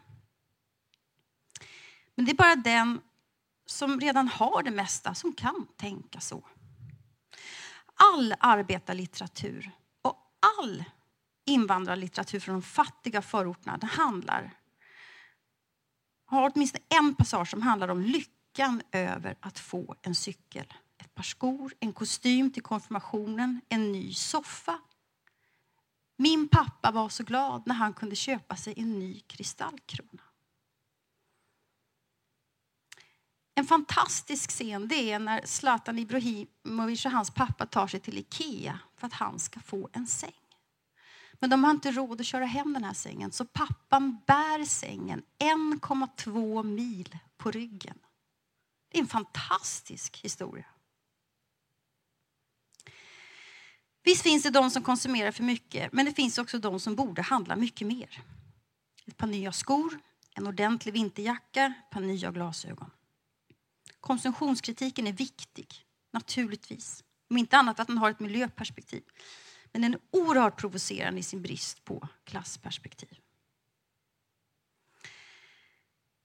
[2.14, 3.00] Men det är bara den
[3.66, 6.48] som redan har det mesta som kan tänka så.
[7.94, 9.70] All arbetarlitteratur
[10.02, 10.16] och
[10.58, 10.84] all
[11.44, 14.59] invandrarlitteratur från de fattiga förorterna handlar
[16.30, 21.22] har åtminstone en passage som handlar om lyckan över att få en cykel ett par
[21.22, 24.78] skor, en kostym till konfirmationen, en ny soffa.
[26.16, 30.22] Min pappa var så glad när han kunde köpa sig en ny kristallkrona.
[33.54, 38.78] En fantastisk scen det är när Zlatan Ibrahimovic och hans pappa tar sig till Ikea
[38.96, 40.49] för att han ska få en säng.
[41.40, 45.22] Men de har inte råd att köra hem den här sängen så pappan bär sängen
[45.38, 47.98] 1,2 mil på ryggen.
[48.88, 50.66] Det är en fantastisk historia.
[54.02, 57.22] Visst finns det de som konsumerar för mycket, men det finns också de som borde
[57.22, 58.22] handla mycket mer.
[59.06, 59.98] Ett par nya skor,
[60.34, 62.90] en ordentlig vinterjacka, ett par nya glasögon.
[64.00, 65.74] Konsumtionskritiken är viktig,
[66.12, 67.04] naturligtvis.
[67.30, 69.02] Om inte annat att den har ett miljöperspektiv.
[69.72, 73.18] Men den är oerhört provocerande i sin brist på klassperspektiv.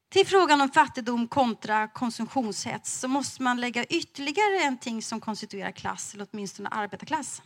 [0.10, 5.72] Till frågan om fattigdom kontra konsumtionshets så måste man lägga ytterligare en ting som konstituerar
[5.72, 7.42] klass, eller åtminstone arbetarklass.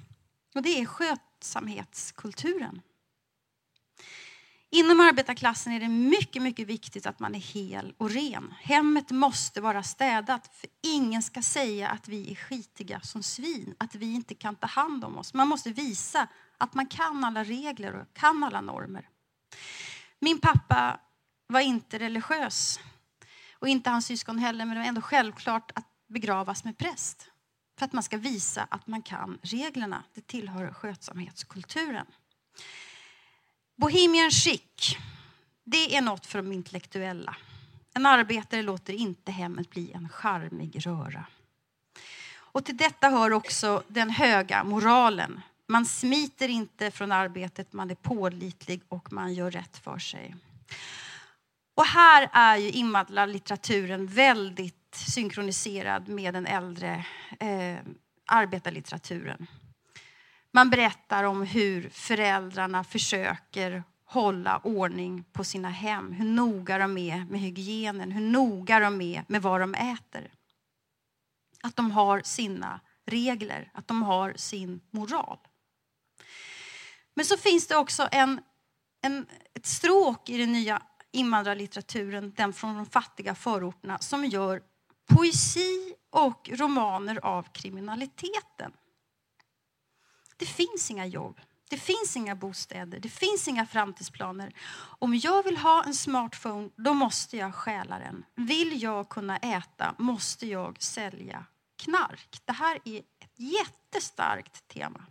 [0.56, 2.82] Och det är skötsamhetskulturen.
[4.71, 8.53] Inom arbetarklassen är det mycket, mycket viktigt att man är hel och ren.
[8.62, 13.95] Hemmet måste vara städat, för ingen ska säga att vi är skitiga som svin, att
[13.95, 15.34] vi inte kan ta hand om oss.
[15.34, 16.27] Man måste visa
[16.58, 19.10] att man kan alla regler och kan alla normer.
[20.19, 20.99] Min pappa
[21.47, 22.79] var inte religiös
[23.53, 27.29] och inte hans syskon heller, men det var ändå självklart att begravas med präst.
[27.79, 30.03] För att man ska visa att man kan reglerna.
[30.13, 32.05] Det tillhör skötsamhetskulturen.
[33.80, 34.98] Bohemian chic,
[35.63, 37.36] det är något för de intellektuella.
[37.94, 41.26] En arbetare låter inte hemmet bli en charmig röra.
[42.36, 45.42] Och till detta hör också den höga moralen.
[45.68, 50.36] Man smiter inte från arbetet, man är pålitlig och man gör rätt för sig.
[51.76, 57.06] Och här är ju invandrarlitteraturen väldigt synkroniserad med den äldre
[57.39, 57.78] eh,
[58.26, 59.48] arbetarlitteraturen.
[60.52, 67.26] Man berättar om hur föräldrarna försöker hålla ordning på sina hem, hur noga de är
[67.26, 70.32] med hygienen, hur noga de är med vad de äter.
[71.64, 75.38] Att de har sina regler, att de har sin moral.
[77.14, 78.42] Men så finns det också en,
[79.02, 80.82] en, ett stråk i den nya
[81.12, 84.62] invandrarlitteraturen, den från de fattiga förorterna, som gör
[85.08, 88.72] poesi och romaner av kriminaliteten.
[90.39, 94.54] Det finns inga jobb, det finns inga bostäder, det finns inga framtidsplaner.
[94.99, 98.25] Om jag vill ha en smartphone, då måste jag stjäla den.
[98.36, 101.45] Vill jag kunna äta, måste jag sälja
[101.78, 102.41] knark.
[102.45, 105.06] Det här är ett jättestarkt tema.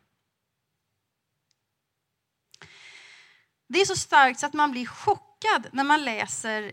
[3.69, 6.73] Det är så starkt så att man blir chockad när man läser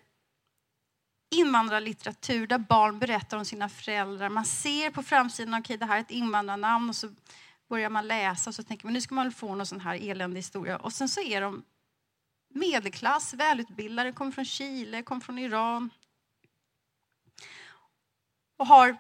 [1.32, 4.30] invandrarlitteratur där barn berättar om sina föräldrar.
[4.30, 7.10] Man ser på framsidan, okej okay, det här är ett invandrarnamn och så
[7.68, 10.40] börjar man läsa och så tänker man nu ska man få någon sån här eländig
[10.40, 10.78] historia.
[10.78, 11.64] Och sen så är de
[12.50, 15.90] medelklass, välutbildade, kommer från Chile, kommer från Iran.
[18.58, 18.98] Och har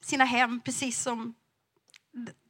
[0.00, 1.34] sina hem precis som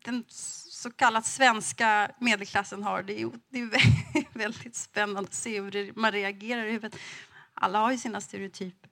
[0.05, 3.03] den så kallat svenska medelklassen har.
[3.03, 7.01] Det är, det är väldigt spännande att se hur man reagerar i huvudet.
[7.55, 8.91] Alla har ju sina stereotyper.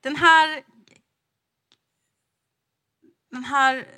[0.00, 0.62] Den här,
[3.32, 3.88] den här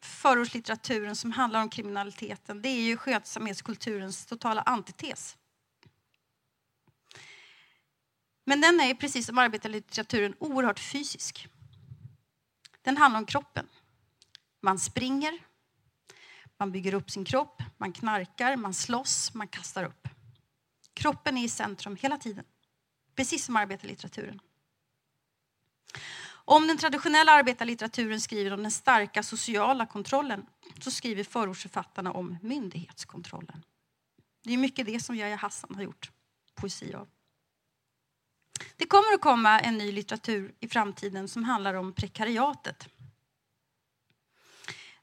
[0.00, 5.36] förortslitteraturen som handlar om kriminaliteten det är ju skötsamhetskulturens totala antites.
[8.44, 11.48] Men den är precis som arbetarlitteraturen oerhört fysisk.
[12.82, 13.68] Den handlar om kroppen.
[14.60, 15.38] Man springer,
[16.56, 20.08] man bygger upp sin kropp, man knarkar, man slåss, man kastar upp.
[20.94, 22.44] Kroppen är i centrum hela tiden,
[23.14, 24.40] precis som arbetarlitteraturen.
[26.50, 30.46] Om den traditionella arbetarlitteraturen skriver om den starka sociala kontrollen
[30.80, 33.64] så skriver förortsförfattarna om myndighetskontrollen.
[34.44, 36.10] Det är mycket det som Yahya Hassan har gjort
[36.54, 37.08] poesi av.
[38.76, 42.88] Det kommer att komma en ny litteratur i framtiden som handlar om prekariatet.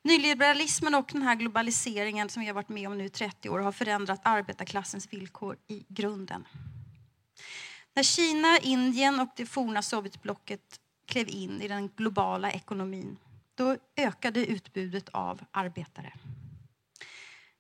[0.02, 3.60] Nyliberalismen och den här globaliseringen som vi har varit med om nu i 30 år
[3.60, 6.48] har förändrat arbetarklassens villkor i grunden.
[7.94, 13.18] När Kina, Indien och det forna Sovjetblocket klev in i den globala ekonomin
[13.56, 16.14] då ökade utbudet av arbetare.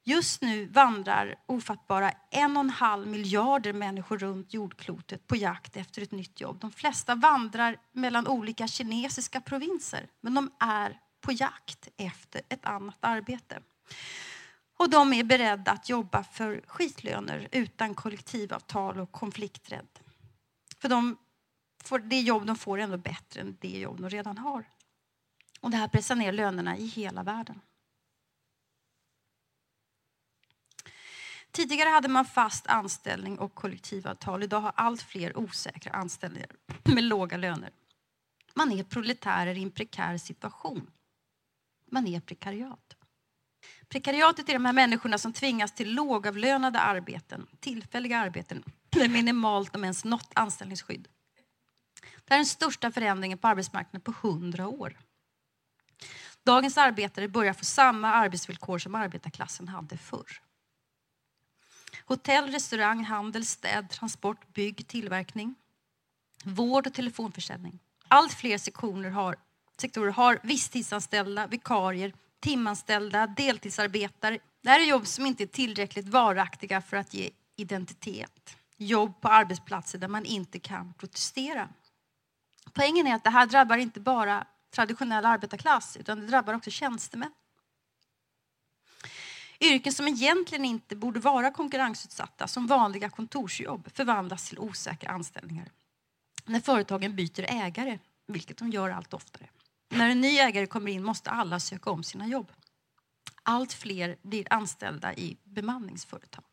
[0.08, 6.01] Just nu vandrar ofattbara en och en halv miljarder människor runt jordklotet på jakt efter
[6.01, 6.60] ett nytt jobb.
[6.60, 12.97] De flesta vandrar mellan olika kinesiska provinser, men de är på jakt efter ett annat
[12.99, 13.62] arbete.
[14.77, 19.88] Och de är beredda att jobba för skitlöner utan kollektivavtal och konflikträdd.
[20.79, 21.17] För de
[21.88, 24.65] får, det jobb de får är ändå bättre än det jobb de redan har.
[25.60, 27.62] Och det här pressar ner lönerna i hela världen.
[31.52, 34.43] Tidigare hade man fast anställning och kollektivavtal.
[34.43, 36.50] Idag har allt fler osäkra anställningar
[36.84, 37.71] med låga löner.
[38.54, 40.91] Man är proletärer i en prekär situation.
[41.91, 42.95] Man är prekariat.
[43.88, 48.63] Prekariatet är de här människorna som tvingas till lågavlönade arbeten, tillfälliga arbeten
[48.95, 51.08] med minimalt om ens något anställningsskydd.
[52.25, 54.97] Det är den största förändringen på arbetsmarknaden på hundra år.
[56.43, 60.41] Dagens arbetare börjar få samma arbetsvillkor som arbetarklassen hade förr.
[62.05, 65.55] Hotell, restaurang, handel, städ, transport, bygg, tillverkning,
[66.43, 67.79] vård och telefonförsäljning.
[68.07, 69.35] Allt fler sektioner har,
[69.77, 74.39] sektorer har visstidsanställda, vikarier, timanställda, deltidsarbetare.
[74.61, 78.57] Det här är jobb som inte är tillräckligt varaktiga för att ge identitet.
[78.77, 81.69] Jobb på arbetsplatser där man inte kan protestera.
[82.73, 87.32] Poängen är att det här drabbar inte bara traditionell arbetarklass utan det drabbar också tjänstemän.
[89.60, 95.71] Yrken som egentligen inte borde vara konkurrensutsatta, som vanliga kontorsjobb, förvandlas till osäkra anställningar.
[96.45, 99.49] När företagen byter ägare, vilket de gör allt oftare.
[99.89, 102.51] När en ny ägare kommer in måste alla söka om sina jobb.
[103.43, 106.43] Allt fler blir anställda i bemanningsföretag.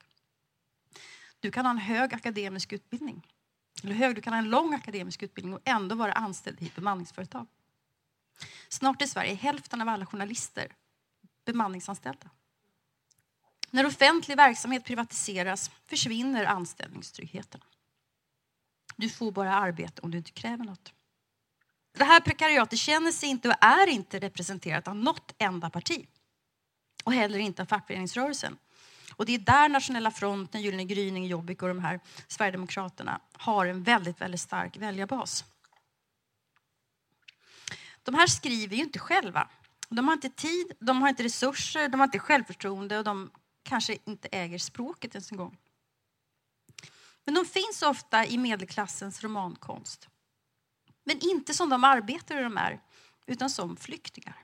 [1.40, 3.27] Du kan ha en hög akademisk utbildning,
[3.82, 4.14] eller hur?
[4.14, 7.46] du kan ha en lång akademisk utbildning och ändå vara anställd i ett bemanningsföretag.
[8.68, 10.72] Snart i Sverige hälften av alla journalister
[11.44, 12.30] bemanningsanställda.
[13.70, 17.61] När offentlig verksamhet privatiseras försvinner anställningstryggheten.
[18.96, 20.92] Du får bara arbete om du inte kräver något.
[21.92, 26.06] Det här prekariatet känner sig inte och är inte representerat av något enda parti.
[27.04, 28.58] Och heller inte av fackföreningsrörelsen.
[29.16, 33.83] Och det är där Nationella fronten, Gyllene gryning, Jobbik och de här Sverigedemokraterna har en
[33.83, 35.44] väldigt, väldigt stark väljarbas.
[38.03, 39.48] De här skriver ju inte själva.
[39.88, 43.31] De har inte tid, de har inte resurser, de har inte självförtroende och de
[43.62, 45.59] kanske inte äger språket ens en gång.
[47.25, 50.09] Men de finns ofta i medelklassens romankonst.
[51.05, 52.81] Men inte som de arbetare de är,
[53.27, 54.41] utan som flyktingar.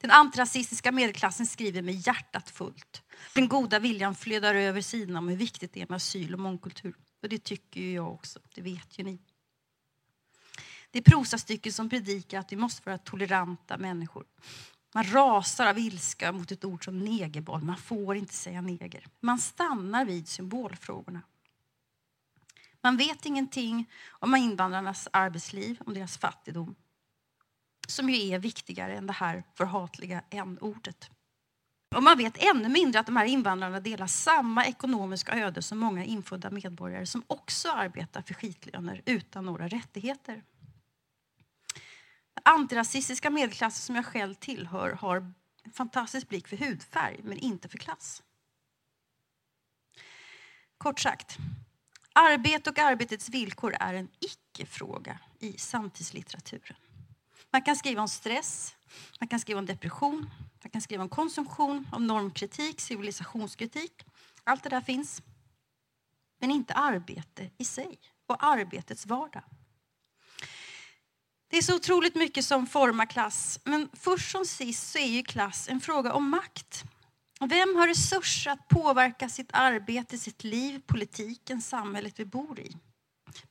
[0.00, 3.02] Den antirasistiska medelklassen skriver med hjärtat fullt.
[3.34, 6.94] Den goda viljan flödar över sidorna om hur viktigt det är med asyl och mångkultur.
[7.22, 9.18] Och det tycker ju jag också, det vet ju ni.
[10.90, 14.24] Det är prosastycken som predikar att vi måste vara toleranta människor.
[14.94, 17.62] Man rasar av ilska mot ett ord som negerboll.
[17.62, 19.06] Man får inte säga neger.
[19.20, 21.22] Man stannar vid symbolfrågorna.
[22.80, 26.74] Man vet ingenting om invandrarnas arbetsliv, om deras fattigdom
[27.90, 31.10] som ju är viktigare än det här förhatliga n-ordet.
[31.96, 36.04] Och man vet ännu mindre att de här invandrarna delar samma ekonomiska öde som många
[36.04, 40.42] infödda medborgare som också arbetar för skitlöner utan några rättigheter.
[42.34, 45.16] Den antirasistiska medelklassen som jag själv tillhör har
[45.64, 48.22] en fantastisk blick för hudfärg, men inte för klass.
[50.78, 51.36] Kort sagt,
[52.12, 56.76] arbete och arbetets villkor är en icke-fråga i samtidslitteraturen.
[57.52, 58.74] Man kan skriva om stress,
[59.20, 60.30] man kan skriva om depression,
[60.62, 64.04] man kan skriva om konsumtion, om normkritik, civilisationskritik.
[64.44, 65.22] Allt det där finns.
[66.40, 69.42] Men inte arbete i sig och arbetets vardag.
[71.50, 73.60] Det är så otroligt mycket som formar klass.
[73.64, 76.84] Men först som sist så är ju klass en fråga om makt.
[77.40, 82.76] Vem har resurser att påverka sitt arbete, sitt liv, politiken, samhället vi bor i?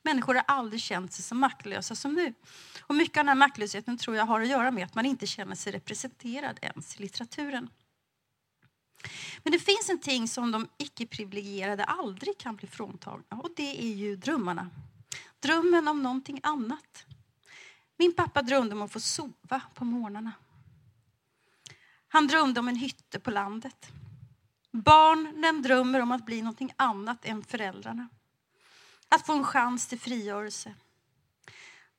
[0.02, 2.34] Människor har aldrig känt sig så maktlösa som nu.
[2.80, 5.26] Och mycket av den här maktlösheten tror jag har att göra med att man inte
[5.26, 7.70] känner sig representerad ens i litteraturen.
[9.42, 13.94] Men det finns en ting som de icke-privilegierade aldrig kan bli fråntagna och det är
[13.94, 14.70] ju drömmarna.
[15.40, 17.04] Drömmen om någonting annat.
[17.96, 20.32] Min pappa drömde om att få sova på morgnarna.
[22.08, 23.92] Han drömde om en hytte på landet.
[24.70, 28.08] Barnen drömmer om att bli någonting annat än föräldrarna.
[29.08, 30.74] Att få en chans till frigörelse.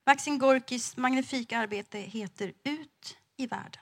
[0.06, 3.82] Maxim Gorkis magnifika arbete heter Ut i världen.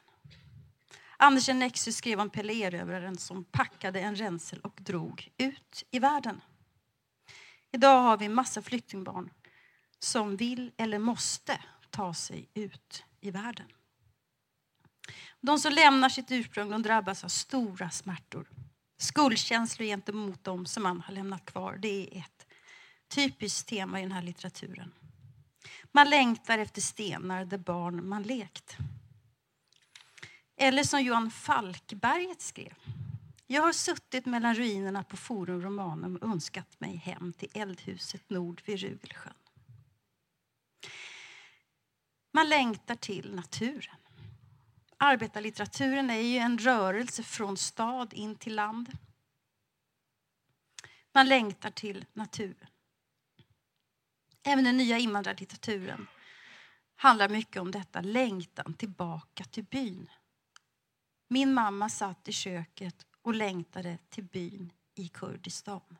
[1.17, 6.41] Anders Nexus skrev om Pelé-erövraren som packade en ränsel och drog ut i världen.
[7.71, 9.29] Idag har vi massa flyktingbarn
[9.99, 11.59] som vill eller måste
[11.89, 13.67] ta sig ut i världen.
[15.41, 18.49] De som lämnar sitt ursprung de drabbas av stora smärtor.
[18.97, 21.77] Skuldkänslor gentemot dem som man har lämnat kvar.
[21.81, 22.46] Det är ett
[23.07, 24.93] typiskt tema i den här litteraturen.
[25.91, 28.77] Man längtar efter stenar där barn man lekt.
[30.55, 32.73] Eller som Johan Falkberget skrev.
[33.47, 38.61] Jag har suttit mellan ruinerna på Forum Romanum och önskat mig hem till eldhuset nord
[38.65, 39.33] vid Rugelsjön.
[42.33, 43.95] Man längtar till naturen.
[44.97, 48.97] Arbetarlitteraturen är ju en rörelse från stad in till land.
[51.13, 52.67] Man längtar till naturen.
[54.47, 56.07] Även den nya invandrarlitteraturen
[56.95, 60.09] handlar mycket om detta, längtan tillbaka till byn.
[61.27, 65.97] Min mamma satt i köket och längtade till byn i Kurdistan.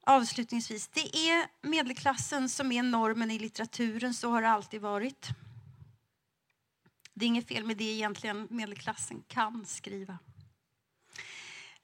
[0.00, 5.28] Avslutningsvis, det är medelklassen som är normen i litteraturen, så har det alltid varit.
[7.14, 10.18] Det är inget fel med det egentligen, medelklassen kan skriva.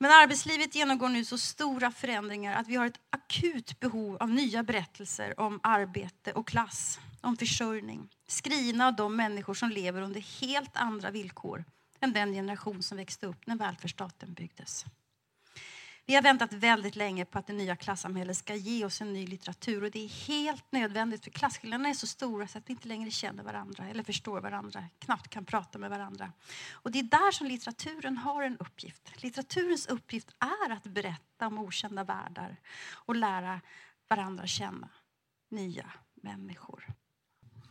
[0.03, 4.62] Men arbetslivet genomgår nu så stora förändringar att vi har ett akut behov av nya
[4.62, 8.09] berättelser om arbete och klass, om försörjning.
[8.26, 11.64] Skrivna av de människor som lever under helt andra villkor
[12.01, 14.84] än den generation som växte upp när välfärdsstaten byggdes.
[16.11, 19.27] Vi har väntat väldigt länge på att det nya klassamhället ska ge oss en ny
[19.27, 22.89] litteratur och det är helt nödvändigt för klasskillnaderna är så stora så att vi inte
[22.89, 26.33] längre känner varandra eller förstår varandra, knappt kan prata med varandra.
[26.73, 29.23] Och det är där som litteraturen har en uppgift.
[29.23, 32.57] Litteraturens uppgift är att berätta om okända världar
[32.93, 33.61] och lära
[34.09, 34.89] varandra känna
[35.49, 36.87] nya människor.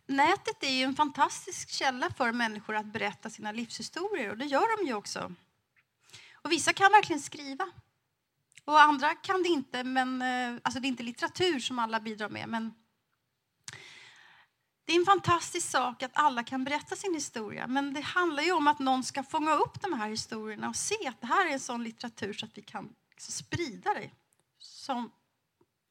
[0.06, 4.78] Nätet är ju en fantastisk källa för människor att berätta sina livshistorier och det gör
[4.78, 5.34] de ju också.
[6.34, 7.72] Och vissa kan verkligen skriva.
[8.70, 12.30] Och andra kan det inte, men eh, alltså det är inte litteratur som alla bidrar
[12.30, 12.50] med.
[12.50, 12.74] Men
[14.86, 17.68] det är en fantastisk sak att alla kan berätta sin historia.
[17.68, 21.08] Men det handlar ju om att någon ska fånga upp de här historierna och se
[21.08, 24.12] att det här är en sån litteratur så att vi kan liksom sprida det
[24.58, 25.12] som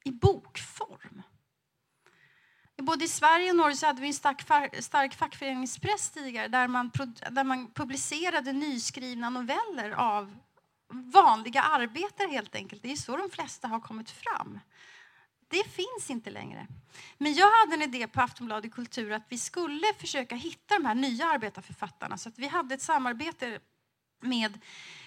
[0.04, 1.22] i bokform.
[2.76, 6.90] Både i Sverige och Norge så hade vi en stark, stark fackföreningspress tidigare där man,
[7.30, 10.36] där man publicerade nyskrivna noveller av
[10.88, 12.82] vanliga arbetare helt enkelt.
[12.82, 14.60] Det är så de flesta har kommit fram.
[15.48, 16.66] Det finns inte längre.
[17.18, 20.94] Men jag hade en idé på Aftonbladet Kultur att vi skulle försöka hitta de här
[20.94, 22.18] nya arbetarförfattarna.
[22.18, 23.58] Så att vi hade ett samarbete
[24.20, 24.60] med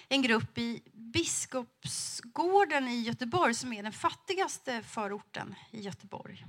[0.08, 6.44] en grupp i Biskopsgården i Göteborg som är den fattigaste förorten i Göteborg.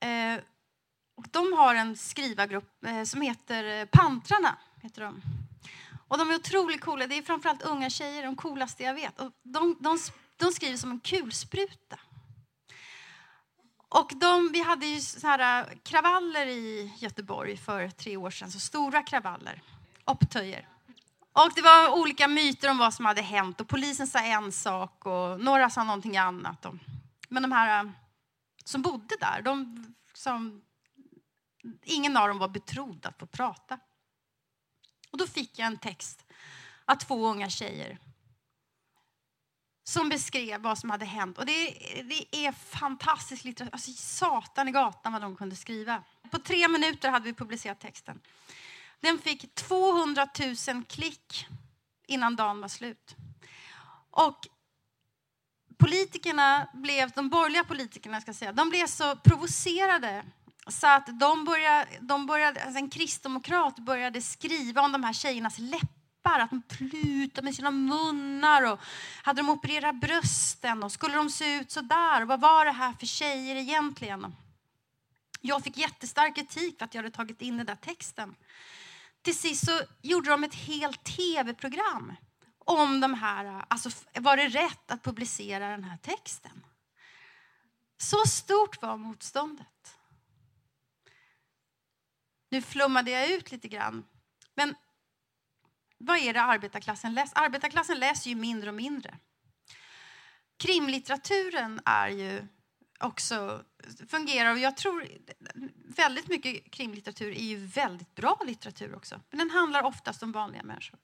[0.00, 0.40] Eh,
[1.14, 4.58] och de har en skrivargrupp eh, som heter Pantrarna.
[4.82, 5.22] Heter de.
[6.12, 7.06] Och de är otroligt coola.
[7.06, 9.20] Det är framförallt unga tjejer, de coolaste jag vet.
[9.20, 9.98] Och de, de,
[10.36, 11.98] de skriver som en kulspruta.
[13.88, 18.50] Och de, vi hade ju så här äh, kravaller i Göteborg för tre år sedan,
[18.50, 19.62] så stora kravaller,
[20.04, 20.68] upptöjer.
[21.32, 25.06] Och det var olika myter om vad som hade hänt och polisen sa en sak
[25.06, 26.66] och några sa någonting annat.
[27.28, 27.90] Men de här äh,
[28.64, 30.62] som bodde där, de som,
[31.82, 33.78] ingen av dem var betrodd att få prata.
[35.12, 36.24] Och då fick jag en text
[36.84, 37.98] av två unga tjejer
[39.84, 41.38] som beskrev vad som hade hänt.
[41.38, 41.68] Och det,
[42.02, 43.74] det är fantastiskt litteratur.
[43.74, 46.02] Alltså, satan i gatan vad de kunde skriva.
[46.30, 48.20] På tre minuter hade vi publicerat texten.
[49.00, 50.28] Den fick 200
[50.68, 51.46] 000 klick
[52.06, 53.16] innan dagen var slut.
[54.10, 54.48] Och
[55.76, 60.24] politikerna blev, de borgerliga politikerna ska säga, de blev så provocerade
[60.66, 65.58] så att de började, de började, alltså en kristdemokrat började skriva om de här tjejernas
[65.58, 68.80] läppar, att de plutade med sina munnar och
[69.22, 72.24] hade de opererat brösten och skulle de se ut så där?
[72.24, 74.34] vad var det här för tjejer egentligen?
[75.40, 78.34] Jag fick jättestark kritik för att jag hade tagit in den där texten.
[79.22, 82.12] Till sist så gjorde de ett helt tv-program
[82.58, 86.64] om de här, alltså var det rätt att publicera den här texten?
[87.98, 89.71] Så stort var motståndet.
[92.52, 94.04] Nu flummade jag ut lite grann.
[94.54, 94.74] Men
[95.98, 97.38] vad är det arbetarklassen läser?
[97.38, 99.18] Arbetarklassen läser ju mindre och mindre.
[100.58, 102.46] Krimlitteraturen är ju
[103.00, 103.64] också
[104.08, 105.08] fungerar och jag tror
[105.96, 109.20] väldigt mycket krimlitteratur är ju väldigt bra litteratur också.
[109.30, 110.98] Men den handlar oftast om vanliga människor.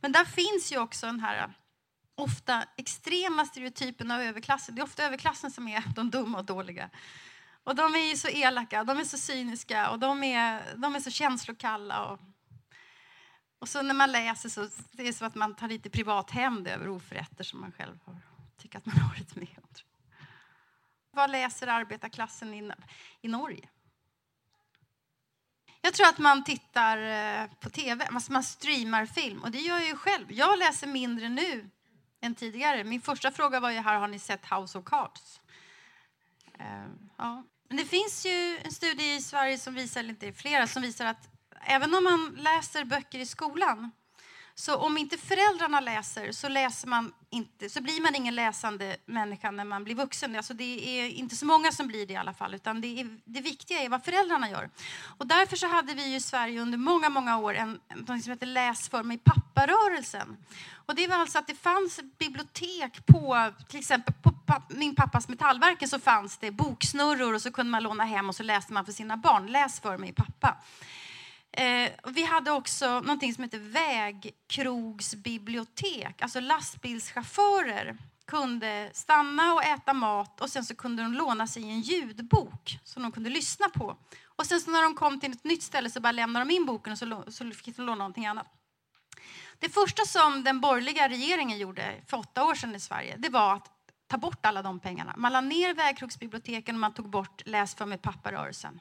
[0.00, 1.52] Men där finns ju också den här
[2.14, 4.74] ofta extrema stereotypen av överklassen.
[4.74, 6.90] Det är ofta överklassen som är de dumma och dåliga.
[7.64, 11.00] Och de är ju så elaka, de är så cyniska och de är, de är
[11.00, 12.04] så känslokalla.
[12.04, 12.20] Och,
[13.58, 16.68] och så när man läser så det är så att man tar lite privat hämnd
[16.68, 18.16] över oförrätter som man själv har,
[18.58, 19.62] tycker att man har varit med om.
[21.14, 22.72] Vad läser arbetarklassen i,
[23.20, 23.68] i Norge?
[25.80, 29.42] Jag tror att man tittar eh, på tv, alltså man streamar film.
[29.42, 30.32] Och det gör jag ju själv.
[30.32, 31.70] Jag läser mindre nu
[32.20, 32.84] än tidigare.
[32.84, 35.40] Min första fråga var ju här, har ni sett House of Cards?
[36.58, 36.86] Eh,
[37.18, 37.44] ja.
[37.68, 41.06] Men det finns ju en studie i Sverige som visar, eller inte flera, som visar
[41.06, 41.28] att
[41.60, 43.90] även om man läser böcker i skolan
[44.54, 49.50] så om inte föräldrarna läser så, läser man inte, så blir man ingen läsande människa
[49.50, 50.36] när man blir vuxen.
[50.36, 52.54] Alltså det är inte så många som blir det i alla fall.
[52.54, 54.70] Utan det, är, det viktiga är vad föräldrarna gör.
[55.18, 58.46] Och därför så hade vi i Sverige under många, många år en, något som heter
[58.46, 60.36] Läs för mig pappa-rörelsen.
[60.86, 64.32] Och det var alltså att det fanns bibliotek på, till exempel på
[64.68, 68.42] min pappas metallverken så fanns det boksnurror och så kunde man låna hem och så
[68.42, 69.46] läste man för sina barn.
[69.46, 70.56] Läs för mig pappa.
[71.52, 76.22] Eh, vi hade också någonting som heter vägkrogsbibliotek.
[76.22, 77.96] Alltså lastbilschaufförer
[78.26, 83.02] kunde stanna och äta mat och sen så kunde de låna sig en ljudbok som
[83.02, 83.96] de kunde lyssna på.
[84.36, 86.66] Och sen så när de kom till ett nytt ställe så bara lämnade de in
[86.66, 88.46] boken och så, så fick de låna någonting annat.
[89.58, 93.54] Det första som den borgerliga regeringen gjorde för åtta år sedan i Sverige, det var
[93.54, 93.70] att
[94.06, 95.14] ta bort alla de pengarna.
[95.16, 98.80] Man la ner vägkrogsbiblioteken och man tog bort Läs för mig pappa-rörelsen.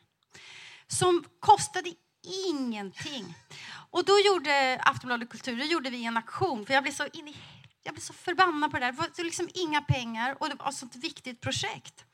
[0.88, 1.94] Som kostade
[2.24, 3.36] ingenting.
[3.90, 7.28] Och då gjorde Aftonbladet Kultur då gjorde vi en aktion, för jag blev så in
[7.28, 7.36] i
[7.84, 8.92] jag blev så förbannad på det där.
[8.92, 12.06] Det var liksom inga pengar och det var ett sånt viktigt projekt.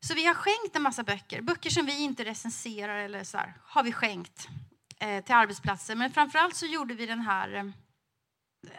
[0.00, 1.40] Så vi har skänkt en massa böcker.
[1.40, 4.48] Böcker som vi inte recenserar eller så här, har vi skänkt
[4.98, 5.94] eh, till arbetsplatser.
[5.94, 7.64] Men framförallt så gjorde vi den här eh,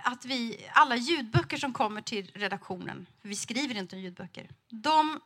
[0.03, 5.21] att vi, alla ljudböcker som kommer till redaktionen, för vi skriver inte om ljudböcker, de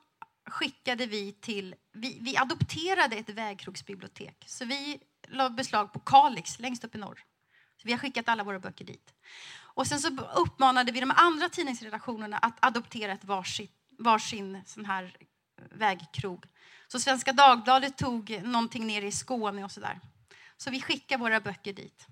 [0.45, 4.43] skickade vi till, vi, vi adopterade ett vägkrogsbibliotek.
[4.45, 7.23] Så vi la beslag på Kalix längst upp i norr.
[7.77, 9.13] Så vi har skickat alla våra böcker dit.
[9.75, 13.67] Och sen så uppmanade vi de andra tidningsredaktionerna att adoptera ett varsin,
[13.99, 16.45] varsin sån här eh, vägkrog.
[16.87, 19.99] Så Svenska Dagbladet tog någonting ner i Skåne och sådär.
[20.57, 22.07] Så vi skickar våra böcker dit.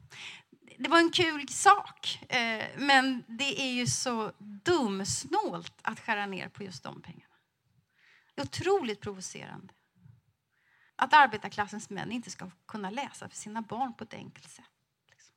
[0.77, 6.49] Det var en kul sak, eh, men det är ju så dumsnålt att skära ner
[6.49, 7.30] på just de pengarna.
[8.35, 9.73] Det är otroligt provocerande.
[10.95, 14.65] Att arbetarklassens män inte ska kunna läsa för sina barn på ett enkelt sätt.
[15.09, 15.35] Liksom.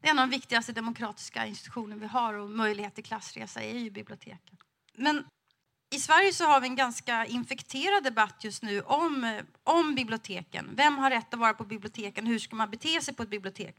[0.00, 3.78] Det är en av de viktigaste demokratiska institutioner vi har och möjlighet till klassresa är
[3.78, 4.56] ju biblioteken.
[4.94, 5.24] Men
[5.90, 10.70] i Sverige så har vi en ganska infekterad debatt just nu om, om biblioteken.
[10.76, 12.26] Vem har rätt att vara på biblioteken?
[12.26, 13.76] Hur ska man bete sig på ett bibliotek?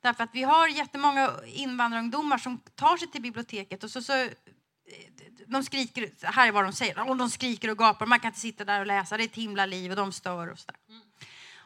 [0.00, 4.28] Därför att vi har jättemånga invandrarungdomar som tar sig till biblioteket och så, så
[5.46, 8.40] de skriker, här är vad de säger, och de skriker och gapar, man kan inte
[8.40, 10.76] sitta där och läsa, det är ett himla liv och de stör och sådär.
[10.88, 11.00] Mm.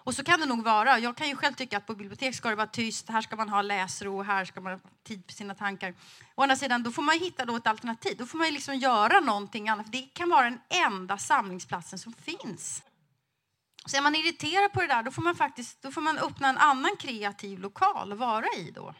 [0.08, 0.98] Och så kan det nog vara.
[0.98, 3.48] Jag kan ju själv tycka att på bibliotek ska det vara tyst, här ska man
[3.48, 5.94] ha läsro, här ska man ha tid för sina tankar.
[6.34, 8.16] Å andra sidan, då får man hitta då ett alternativ.
[8.16, 9.92] Då får man liksom göra någonting annat.
[9.92, 12.82] Det kan vara den enda samlingsplatsen som finns.
[13.86, 16.48] Så är man irriterad på det där, då får man faktiskt då får man öppna
[16.48, 18.94] en annan kreativ lokal att vara i då.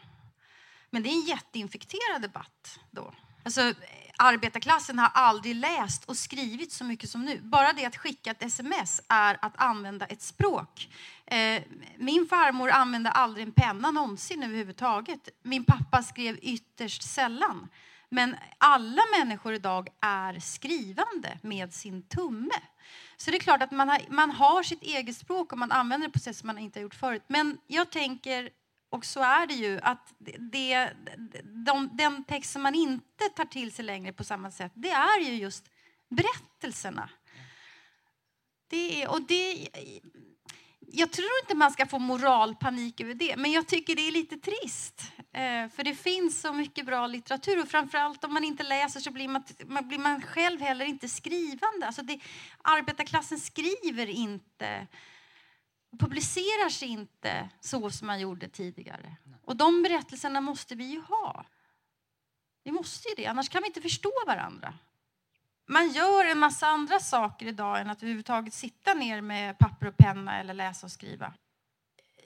[0.89, 3.13] Men det är en jätteinfekterad debatt då.
[3.45, 3.73] Alltså,
[4.19, 7.41] arbetarklassen har aldrig läst och skrivit så mycket som nu.
[7.41, 10.89] Bara det att skicka ett sms är att använda ett språk.
[11.25, 11.63] Eh,
[11.97, 15.29] min farmor använde aldrig en penna någonsin överhuvudtaget.
[15.43, 17.69] Min pappa skrev ytterst sällan.
[18.09, 22.59] Men alla människor idag är skrivande med sin tumme.
[23.17, 26.07] Så det är klart att man har, man har sitt eget språk och man använder
[26.07, 27.23] det på sätt som man inte har gjort förut.
[27.27, 28.49] Men jag tänker
[28.89, 30.89] och så är det ju att det,
[31.65, 35.19] de, den text som man inte tar till sig längre på samma sätt, det är
[35.19, 35.65] ju just
[36.09, 37.09] berättelserna.
[38.67, 39.69] Det är, och det,
[40.79, 44.37] jag tror inte man ska få moralpanik över det, men jag tycker det är lite
[44.37, 45.01] trist.
[45.17, 49.11] Eh, för det finns så mycket bra litteratur och framförallt om man inte läser så
[49.11, 51.85] blir man, man blir man själv heller inte skrivande.
[51.85, 52.19] Alltså det,
[52.61, 54.87] arbetarklassen skriver inte
[55.99, 59.15] publicerar sig inte så som man gjorde tidigare.
[59.45, 61.45] Och de berättelserna måste vi ju ha.
[62.63, 64.73] Vi måste ju det, annars kan vi inte förstå varandra.
[65.67, 69.97] Man gör en massa andra saker idag än att överhuvudtaget sitta ner med papper och
[69.97, 71.33] penna eller läsa och skriva.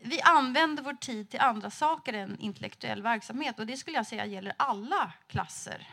[0.02, 4.26] Vi använder vår tid till andra saker än intellektuell verksamhet och det skulle jag säga
[4.26, 5.88] gäller alla klasser.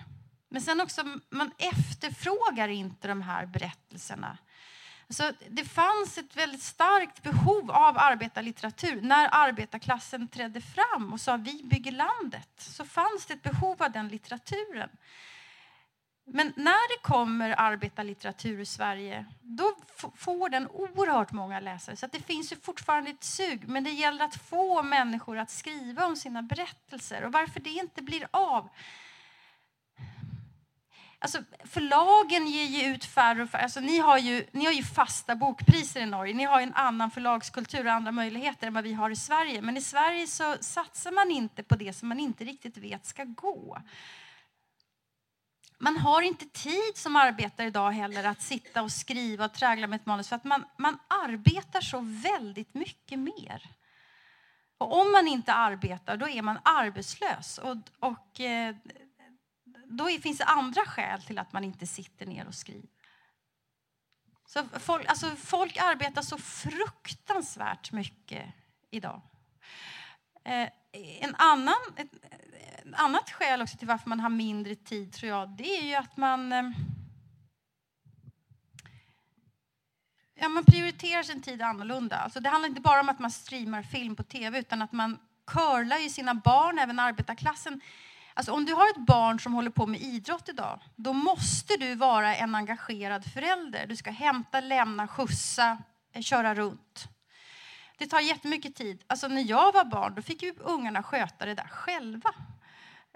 [0.48, 4.38] Men sen också, man efterfrågar inte de här berättelserna
[5.10, 9.00] så det fanns ett väldigt starkt behov av arbetarlitteratur.
[9.00, 13.92] När arbetarklassen trädde fram och sa vi bygger landet så fanns det ett behov av
[13.92, 14.88] den litteraturen.
[16.32, 19.74] Men när det kommer arbetarlitteratur i Sverige då
[20.16, 21.96] får den oerhört många läsare.
[21.96, 23.68] Så det finns ju fortfarande ett sug.
[23.68, 27.24] Men det gäller att få människor att skriva om sina berättelser.
[27.24, 28.68] Och varför det inte blir av
[31.22, 33.62] Alltså, förlagen ger ju ut färre och färre.
[33.62, 36.34] Alltså, ni, har ju, ni har ju fasta bokpriser i Norge.
[36.34, 39.62] Ni har en annan förlagskultur och andra möjligheter än vad vi har i Sverige.
[39.62, 43.24] Men i Sverige så satsar man inte på det som man inte riktigt vet ska
[43.24, 43.78] gå.
[45.78, 50.00] Man har inte tid som arbetare idag heller att sitta och skriva och trägla med
[50.00, 53.70] ett manus för att man, man arbetar så väldigt mycket mer.
[54.78, 57.58] Och om man inte arbetar, då är man arbetslös.
[57.58, 58.76] Och, och eh,
[59.90, 62.88] då finns det andra skäl till att man inte sitter ner och skriver.
[64.46, 68.44] Så folk, alltså folk arbetar så fruktansvärt mycket
[68.90, 69.20] idag.
[70.44, 70.68] Eh,
[71.20, 75.48] en annan, ett, ett, annat skäl också till varför man har mindre tid tror jag,
[75.48, 76.70] det är ju att man eh,
[80.34, 82.16] ja, man prioriterar sin tid annorlunda.
[82.16, 85.18] Alltså det handlar inte bara om att man streamar film på tv utan att man
[85.46, 87.80] curlar ju sina barn, även arbetarklassen
[88.40, 91.94] Alltså om du har ett barn som håller på med idrott idag, då måste du
[91.94, 93.86] vara en engagerad förälder.
[93.86, 95.78] Du ska hämta, lämna, skjutsa,
[96.12, 97.08] eh, köra runt.
[97.98, 99.02] Det tar jättemycket tid.
[99.06, 102.30] Alltså när jag var barn då fick ju ungarna sköta det där själva.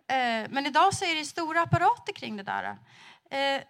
[0.07, 2.79] Eh, men idag så är det stora apparater kring det där.
[3.31, 3.63] Eh,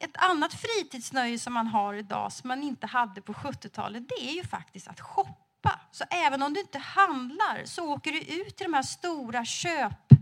[0.00, 4.34] ett annat fritidsnöje som man har idag som man inte hade på 70-talet det är
[4.34, 5.80] ju faktiskt att shoppa.
[5.90, 10.12] Så även om du inte handlar så åker du ut till de här stora köp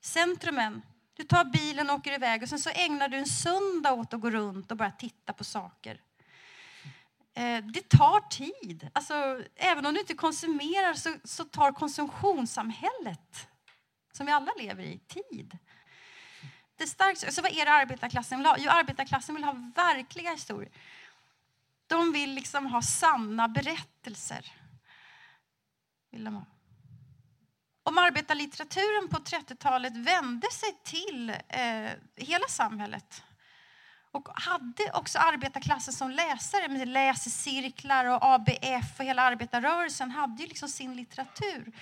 [0.00, 0.82] Centrumen.
[1.14, 4.20] Du tar bilen och åker iväg och sen så ägnar du en söndag åt att
[4.20, 6.00] gå runt och bara titta på saker.
[7.34, 8.90] Eh, det tar tid.
[8.92, 13.48] Alltså, även om du inte konsumerar så, så tar konsumtionssamhället,
[14.12, 15.58] som vi alla lever i, tid.
[16.76, 18.56] Det starkt, så vad är det arbetarklassen vill ha?
[18.58, 20.72] Jo, arbetarklassen vill ha verkliga historier.
[21.86, 24.52] De vill liksom ha sanna berättelser.
[26.10, 26.44] Vill de ha.
[27.82, 33.22] Om arbetarlitteraturen på 30-talet vände sig till eh, hela samhället
[34.12, 40.48] och hade också arbetarklassen som läsare med läsecirklar och ABF och hela arbetarrörelsen hade ju
[40.48, 41.72] liksom sin litteratur.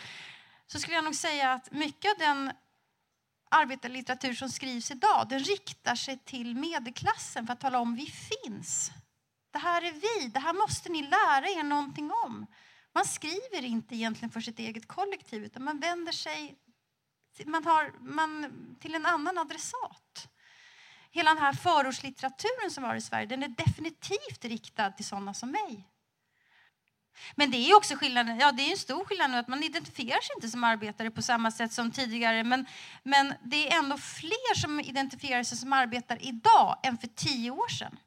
[0.66, 2.53] Så skulle jag nog säga att mycket av den
[3.51, 8.90] arbetarlitteratur som skrivs idag den riktar sig till medelklassen för att tala om vi finns.
[9.51, 12.46] Det här är vi, det här måste ni lära er någonting om.
[12.99, 16.59] Man skriver inte egentligen för sitt eget kollektiv utan man vänder sig
[17.46, 18.46] man har, man,
[18.80, 20.28] till en annan adressat.
[21.11, 25.51] Hela den här förortslitteraturen som var i Sverige den är definitivt riktad till sådana som
[25.51, 25.88] mig.
[27.34, 30.20] Men det är också skillnaden, ja det är en stor skillnad nu att man identifierar
[30.20, 32.44] sig inte som arbetare på samma sätt som tidigare.
[32.44, 32.66] Men,
[33.03, 37.68] men det är ändå fler som identifierar sig som arbetare idag än för tio år
[37.68, 37.99] sedan.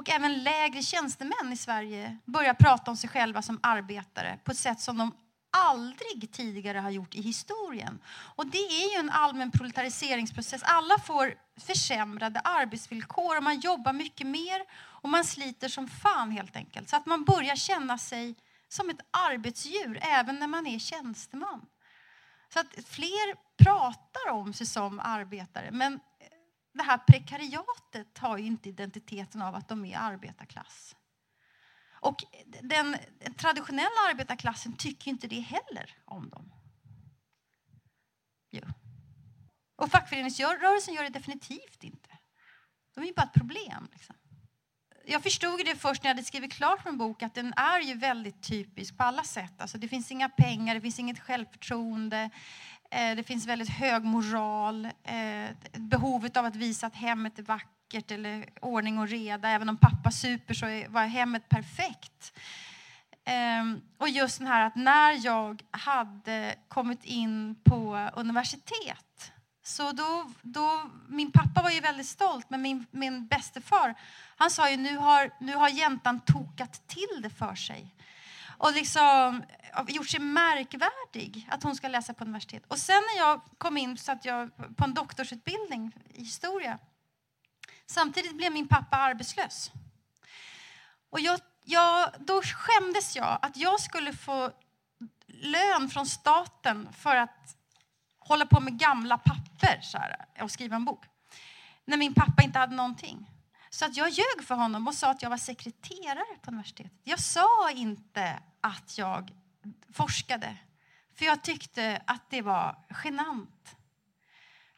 [0.00, 4.58] Och även lägre tjänstemän i Sverige börjar prata om sig själva som arbetare på ett
[4.58, 5.14] sätt som de
[5.50, 7.98] aldrig tidigare har gjort i historien.
[8.36, 10.62] Och det är ju en allmän proletariseringsprocess.
[10.62, 16.56] Alla får försämrade arbetsvillkor och man jobbar mycket mer och man sliter som fan helt
[16.56, 16.88] enkelt.
[16.88, 18.34] Så att man börjar känna sig
[18.68, 21.66] som ett arbetsdjur även när man är tjänsteman.
[22.52, 23.34] Så att fler
[23.64, 26.00] pratar om sig som arbetare men
[26.72, 30.96] det här prekariatet har ju inte identiteten av att de är arbetarklass.
[32.00, 32.24] Och
[32.62, 32.96] den
[33.36, 36.52] traditionella arbetarklassen tycker inte det heller om dem.
[38.50, 38.64] Jo.
[39.76, 42.18] Och fackföreningsrörelsen gör det definitivt inte.
[42.94, 43.88] De är ju bara ett problem.
[43.92, 44.16] Liksom.
[45.06, 47.94] Jag förstod det först när jag hade skrivit klart min bok att den är ju
[47.94, 49.60] väldigt typisk på alla sätt.
[49.60, 52.30] Alltså det finns inga pengar, det finns inget självförtroende.
[52.90, 54.84] Eh, det finns väldigt hög moral.
[55.04, 59.48] Eh, behovet av att visa att hemmet är vackert eller ordning och reda.
[59.48, 62.32] Även om pappa super så var hemmet perfekt.
[63.24, 69.32] Ehm, och just den här att när jag hade kommit in på universitet
[69.62, 73.94] så då, då, min pappa var ju väldigt stolt, men min, min bäste far,
[74.36, 77.94] han sa ju nu har, nu har jäntan tokat till det för sig
[78.60, 79.44] och liksom
[79.88, 82.64] gjort sig märkvärdig att hon ska läsa på universitet.
[82.68, 86.78] Och sen när jag kom in satt jag på en doktorsutbildning i historia.
[87.86, 89.70] Samtidigt blev min pappa arbetslös.
[91.10, 94.50] Och jag, jag, då skämdes jag att jag skulle få
[95.26, 97.56] lön från staten för att
[98.18, 101.04] hålla på med gamla papper så här, och skriva en bok.
[101.84, 103.30] När min pappa inte hade någonting.
[103.70, 106.92] Så att jag ljög för honom och sa att jag var sekreterare på universitetet.
[107.04, 109.32] Jag sa inte att jag
[109.92, 110.56] forskade,
[111.14, 113.76] för jag tyckte att det var genant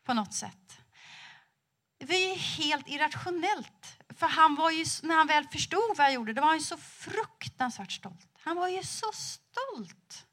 [0.05, 0.79] på något sätt.
[1.99, 3.99] Det var ju helt irrationellt.
[4.09, 6.65] För han var ju, när han väl förstod vad jag gjorde, då var han ju
[6.65, 8.29] så fruktansvärt stolt.
[8.39, 10.27] Han var ju så stolt.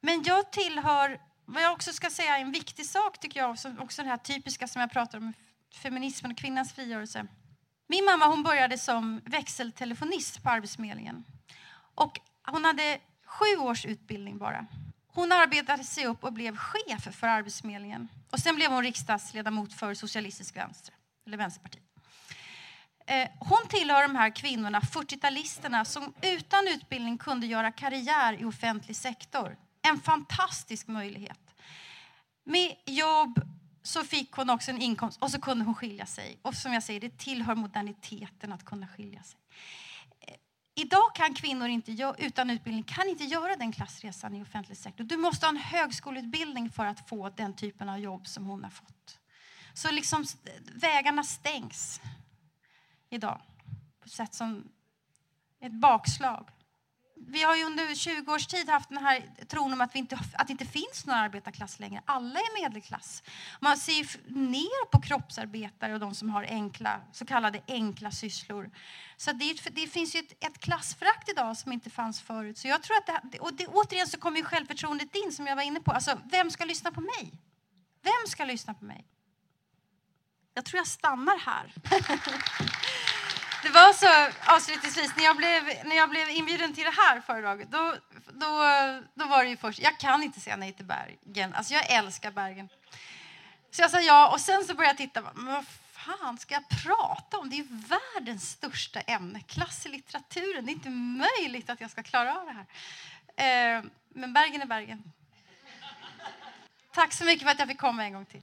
[0.00, 4.08] Men jag tillhör, vad jag också ska säga, en viktig sak tycker jag, också det
[4.08, 5.32] här typiska som jag pratar om
[5.74, 7.26] feminismen och kvinnans frigörelse.
[7.86, 11.24] Min mamma hon började som växeltelefonist på Arbetsförmedlingen.
[11.94, 14.66] Och hon hade sju års utbildning bara.
[15.06, 18.08] Hon arbetade sig upp och blev chef för Arbetsförmedlingen.
[18.30, 20.94] Och sen blev hon riksdagsledamot för Socialistisk vänster,
[21.26, 21.82] eller Vänsterpartiet.
[23.06, 28.96] Eh, hon tillhör de här kvinnorna, 40-talisterna, som utan utbildning kunde göra karriär i offentlig
[28.96, 29.56] sektor.
[29.82, 31.40] En fantastisk möjlighet.
[32.44, 33.40] Med jobb
[33.86, 36.38] så fick hon också en inkomst och så kunde hon skilja sig.
[36.42, 39.40] Och som jag säger, det tillhör moderniteten att kunna skilja sig.
[40.20, 40.34] Eh,
[40.74, 45.04] idag kan kvinnor inte, utan utbildning kan inte göra den klassresan i offentlig sektor.
[45.04, 48.70] Du måste ha en högskoleutbildning för att få den typen av jobb som hon har
[48.70, 49.18] fått.
[49.74, 50.24] Så liksom
[50.74, 52.00] vägarna stängs
[53.10, 53.40] idag
[54.00, 54.68] på ett sätt som
[55.60, 56.48] ett bakslag
[57.18, 60.18] vi har ju under 20 års tid haft den här tron om att, vi inte,
[60.32, 62.02] att det inte finns någon arbetarklass längre.
[62.04, 63.22] Alla är medelklass.
[63.60, 68.70] Man ser ner på kroppsarbetare och de som har enkla, så kallade enkla sysslor.
[69.16, 72.58] Så det, det finns ju ett, ett klassförakt idag som inte fanns förut.
[72.58, 75.56] Så jag tror att det, och det, återigen så kommer ju självförtroendet in som jag
[75.56, 75.92] var inne på.
[75.92, 77.32] Alltså, vem ska lyssna på mig?
[78.02, 79.06] Vem ska lyssna på mig?
[80.54, 81.74] Jag tror jag stannar här.
[83.66, 84.06] Det var så
[84.52, 87.94] avslutningsvis, när jag blev, när jag blev inbjuden till det här föredraget, då,
[88.32, 88.48] då,
[89.14, 92.30] då var det ju först, jag kan inte säga nej till Bergen, alltså jag älskar
[92.30, 92.68] Bergen.
[93.70, 96.68] Så jag sa ja och sen så började jag titta, men vad fan ska jag
[96.68, 97.50] prata om?
[97.50, 100.66] Det är ju världens största ämne, klass i litteraturen.
[100.66, 103.76] Det är inte möjligt att jag ska klara av det här.
[103.78, 105.12] Eh, men Bergen är Bergen.
[106.92, 108.42] Tack så mycket för att jag fick komma en gång till.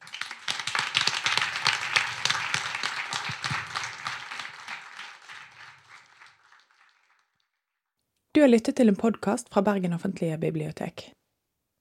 [8.36, 11.12] Du har lyttet til en podkast fra Bergen offentlige bibliotek.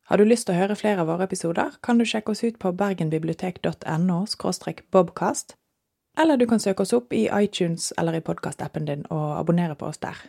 [0.09, 2.59] Har du lyst til å høre flere av våre episoder, kan du sjekke oss ut
[2.61, 4.19] på bergenbibliotek.no
[4.93, 5.55] bobcast,
[6.19, 9.87] eller du kan søke oss opp i iTunes eller i podkastappen din og abonnere på
[9.87, 10.21] oss der.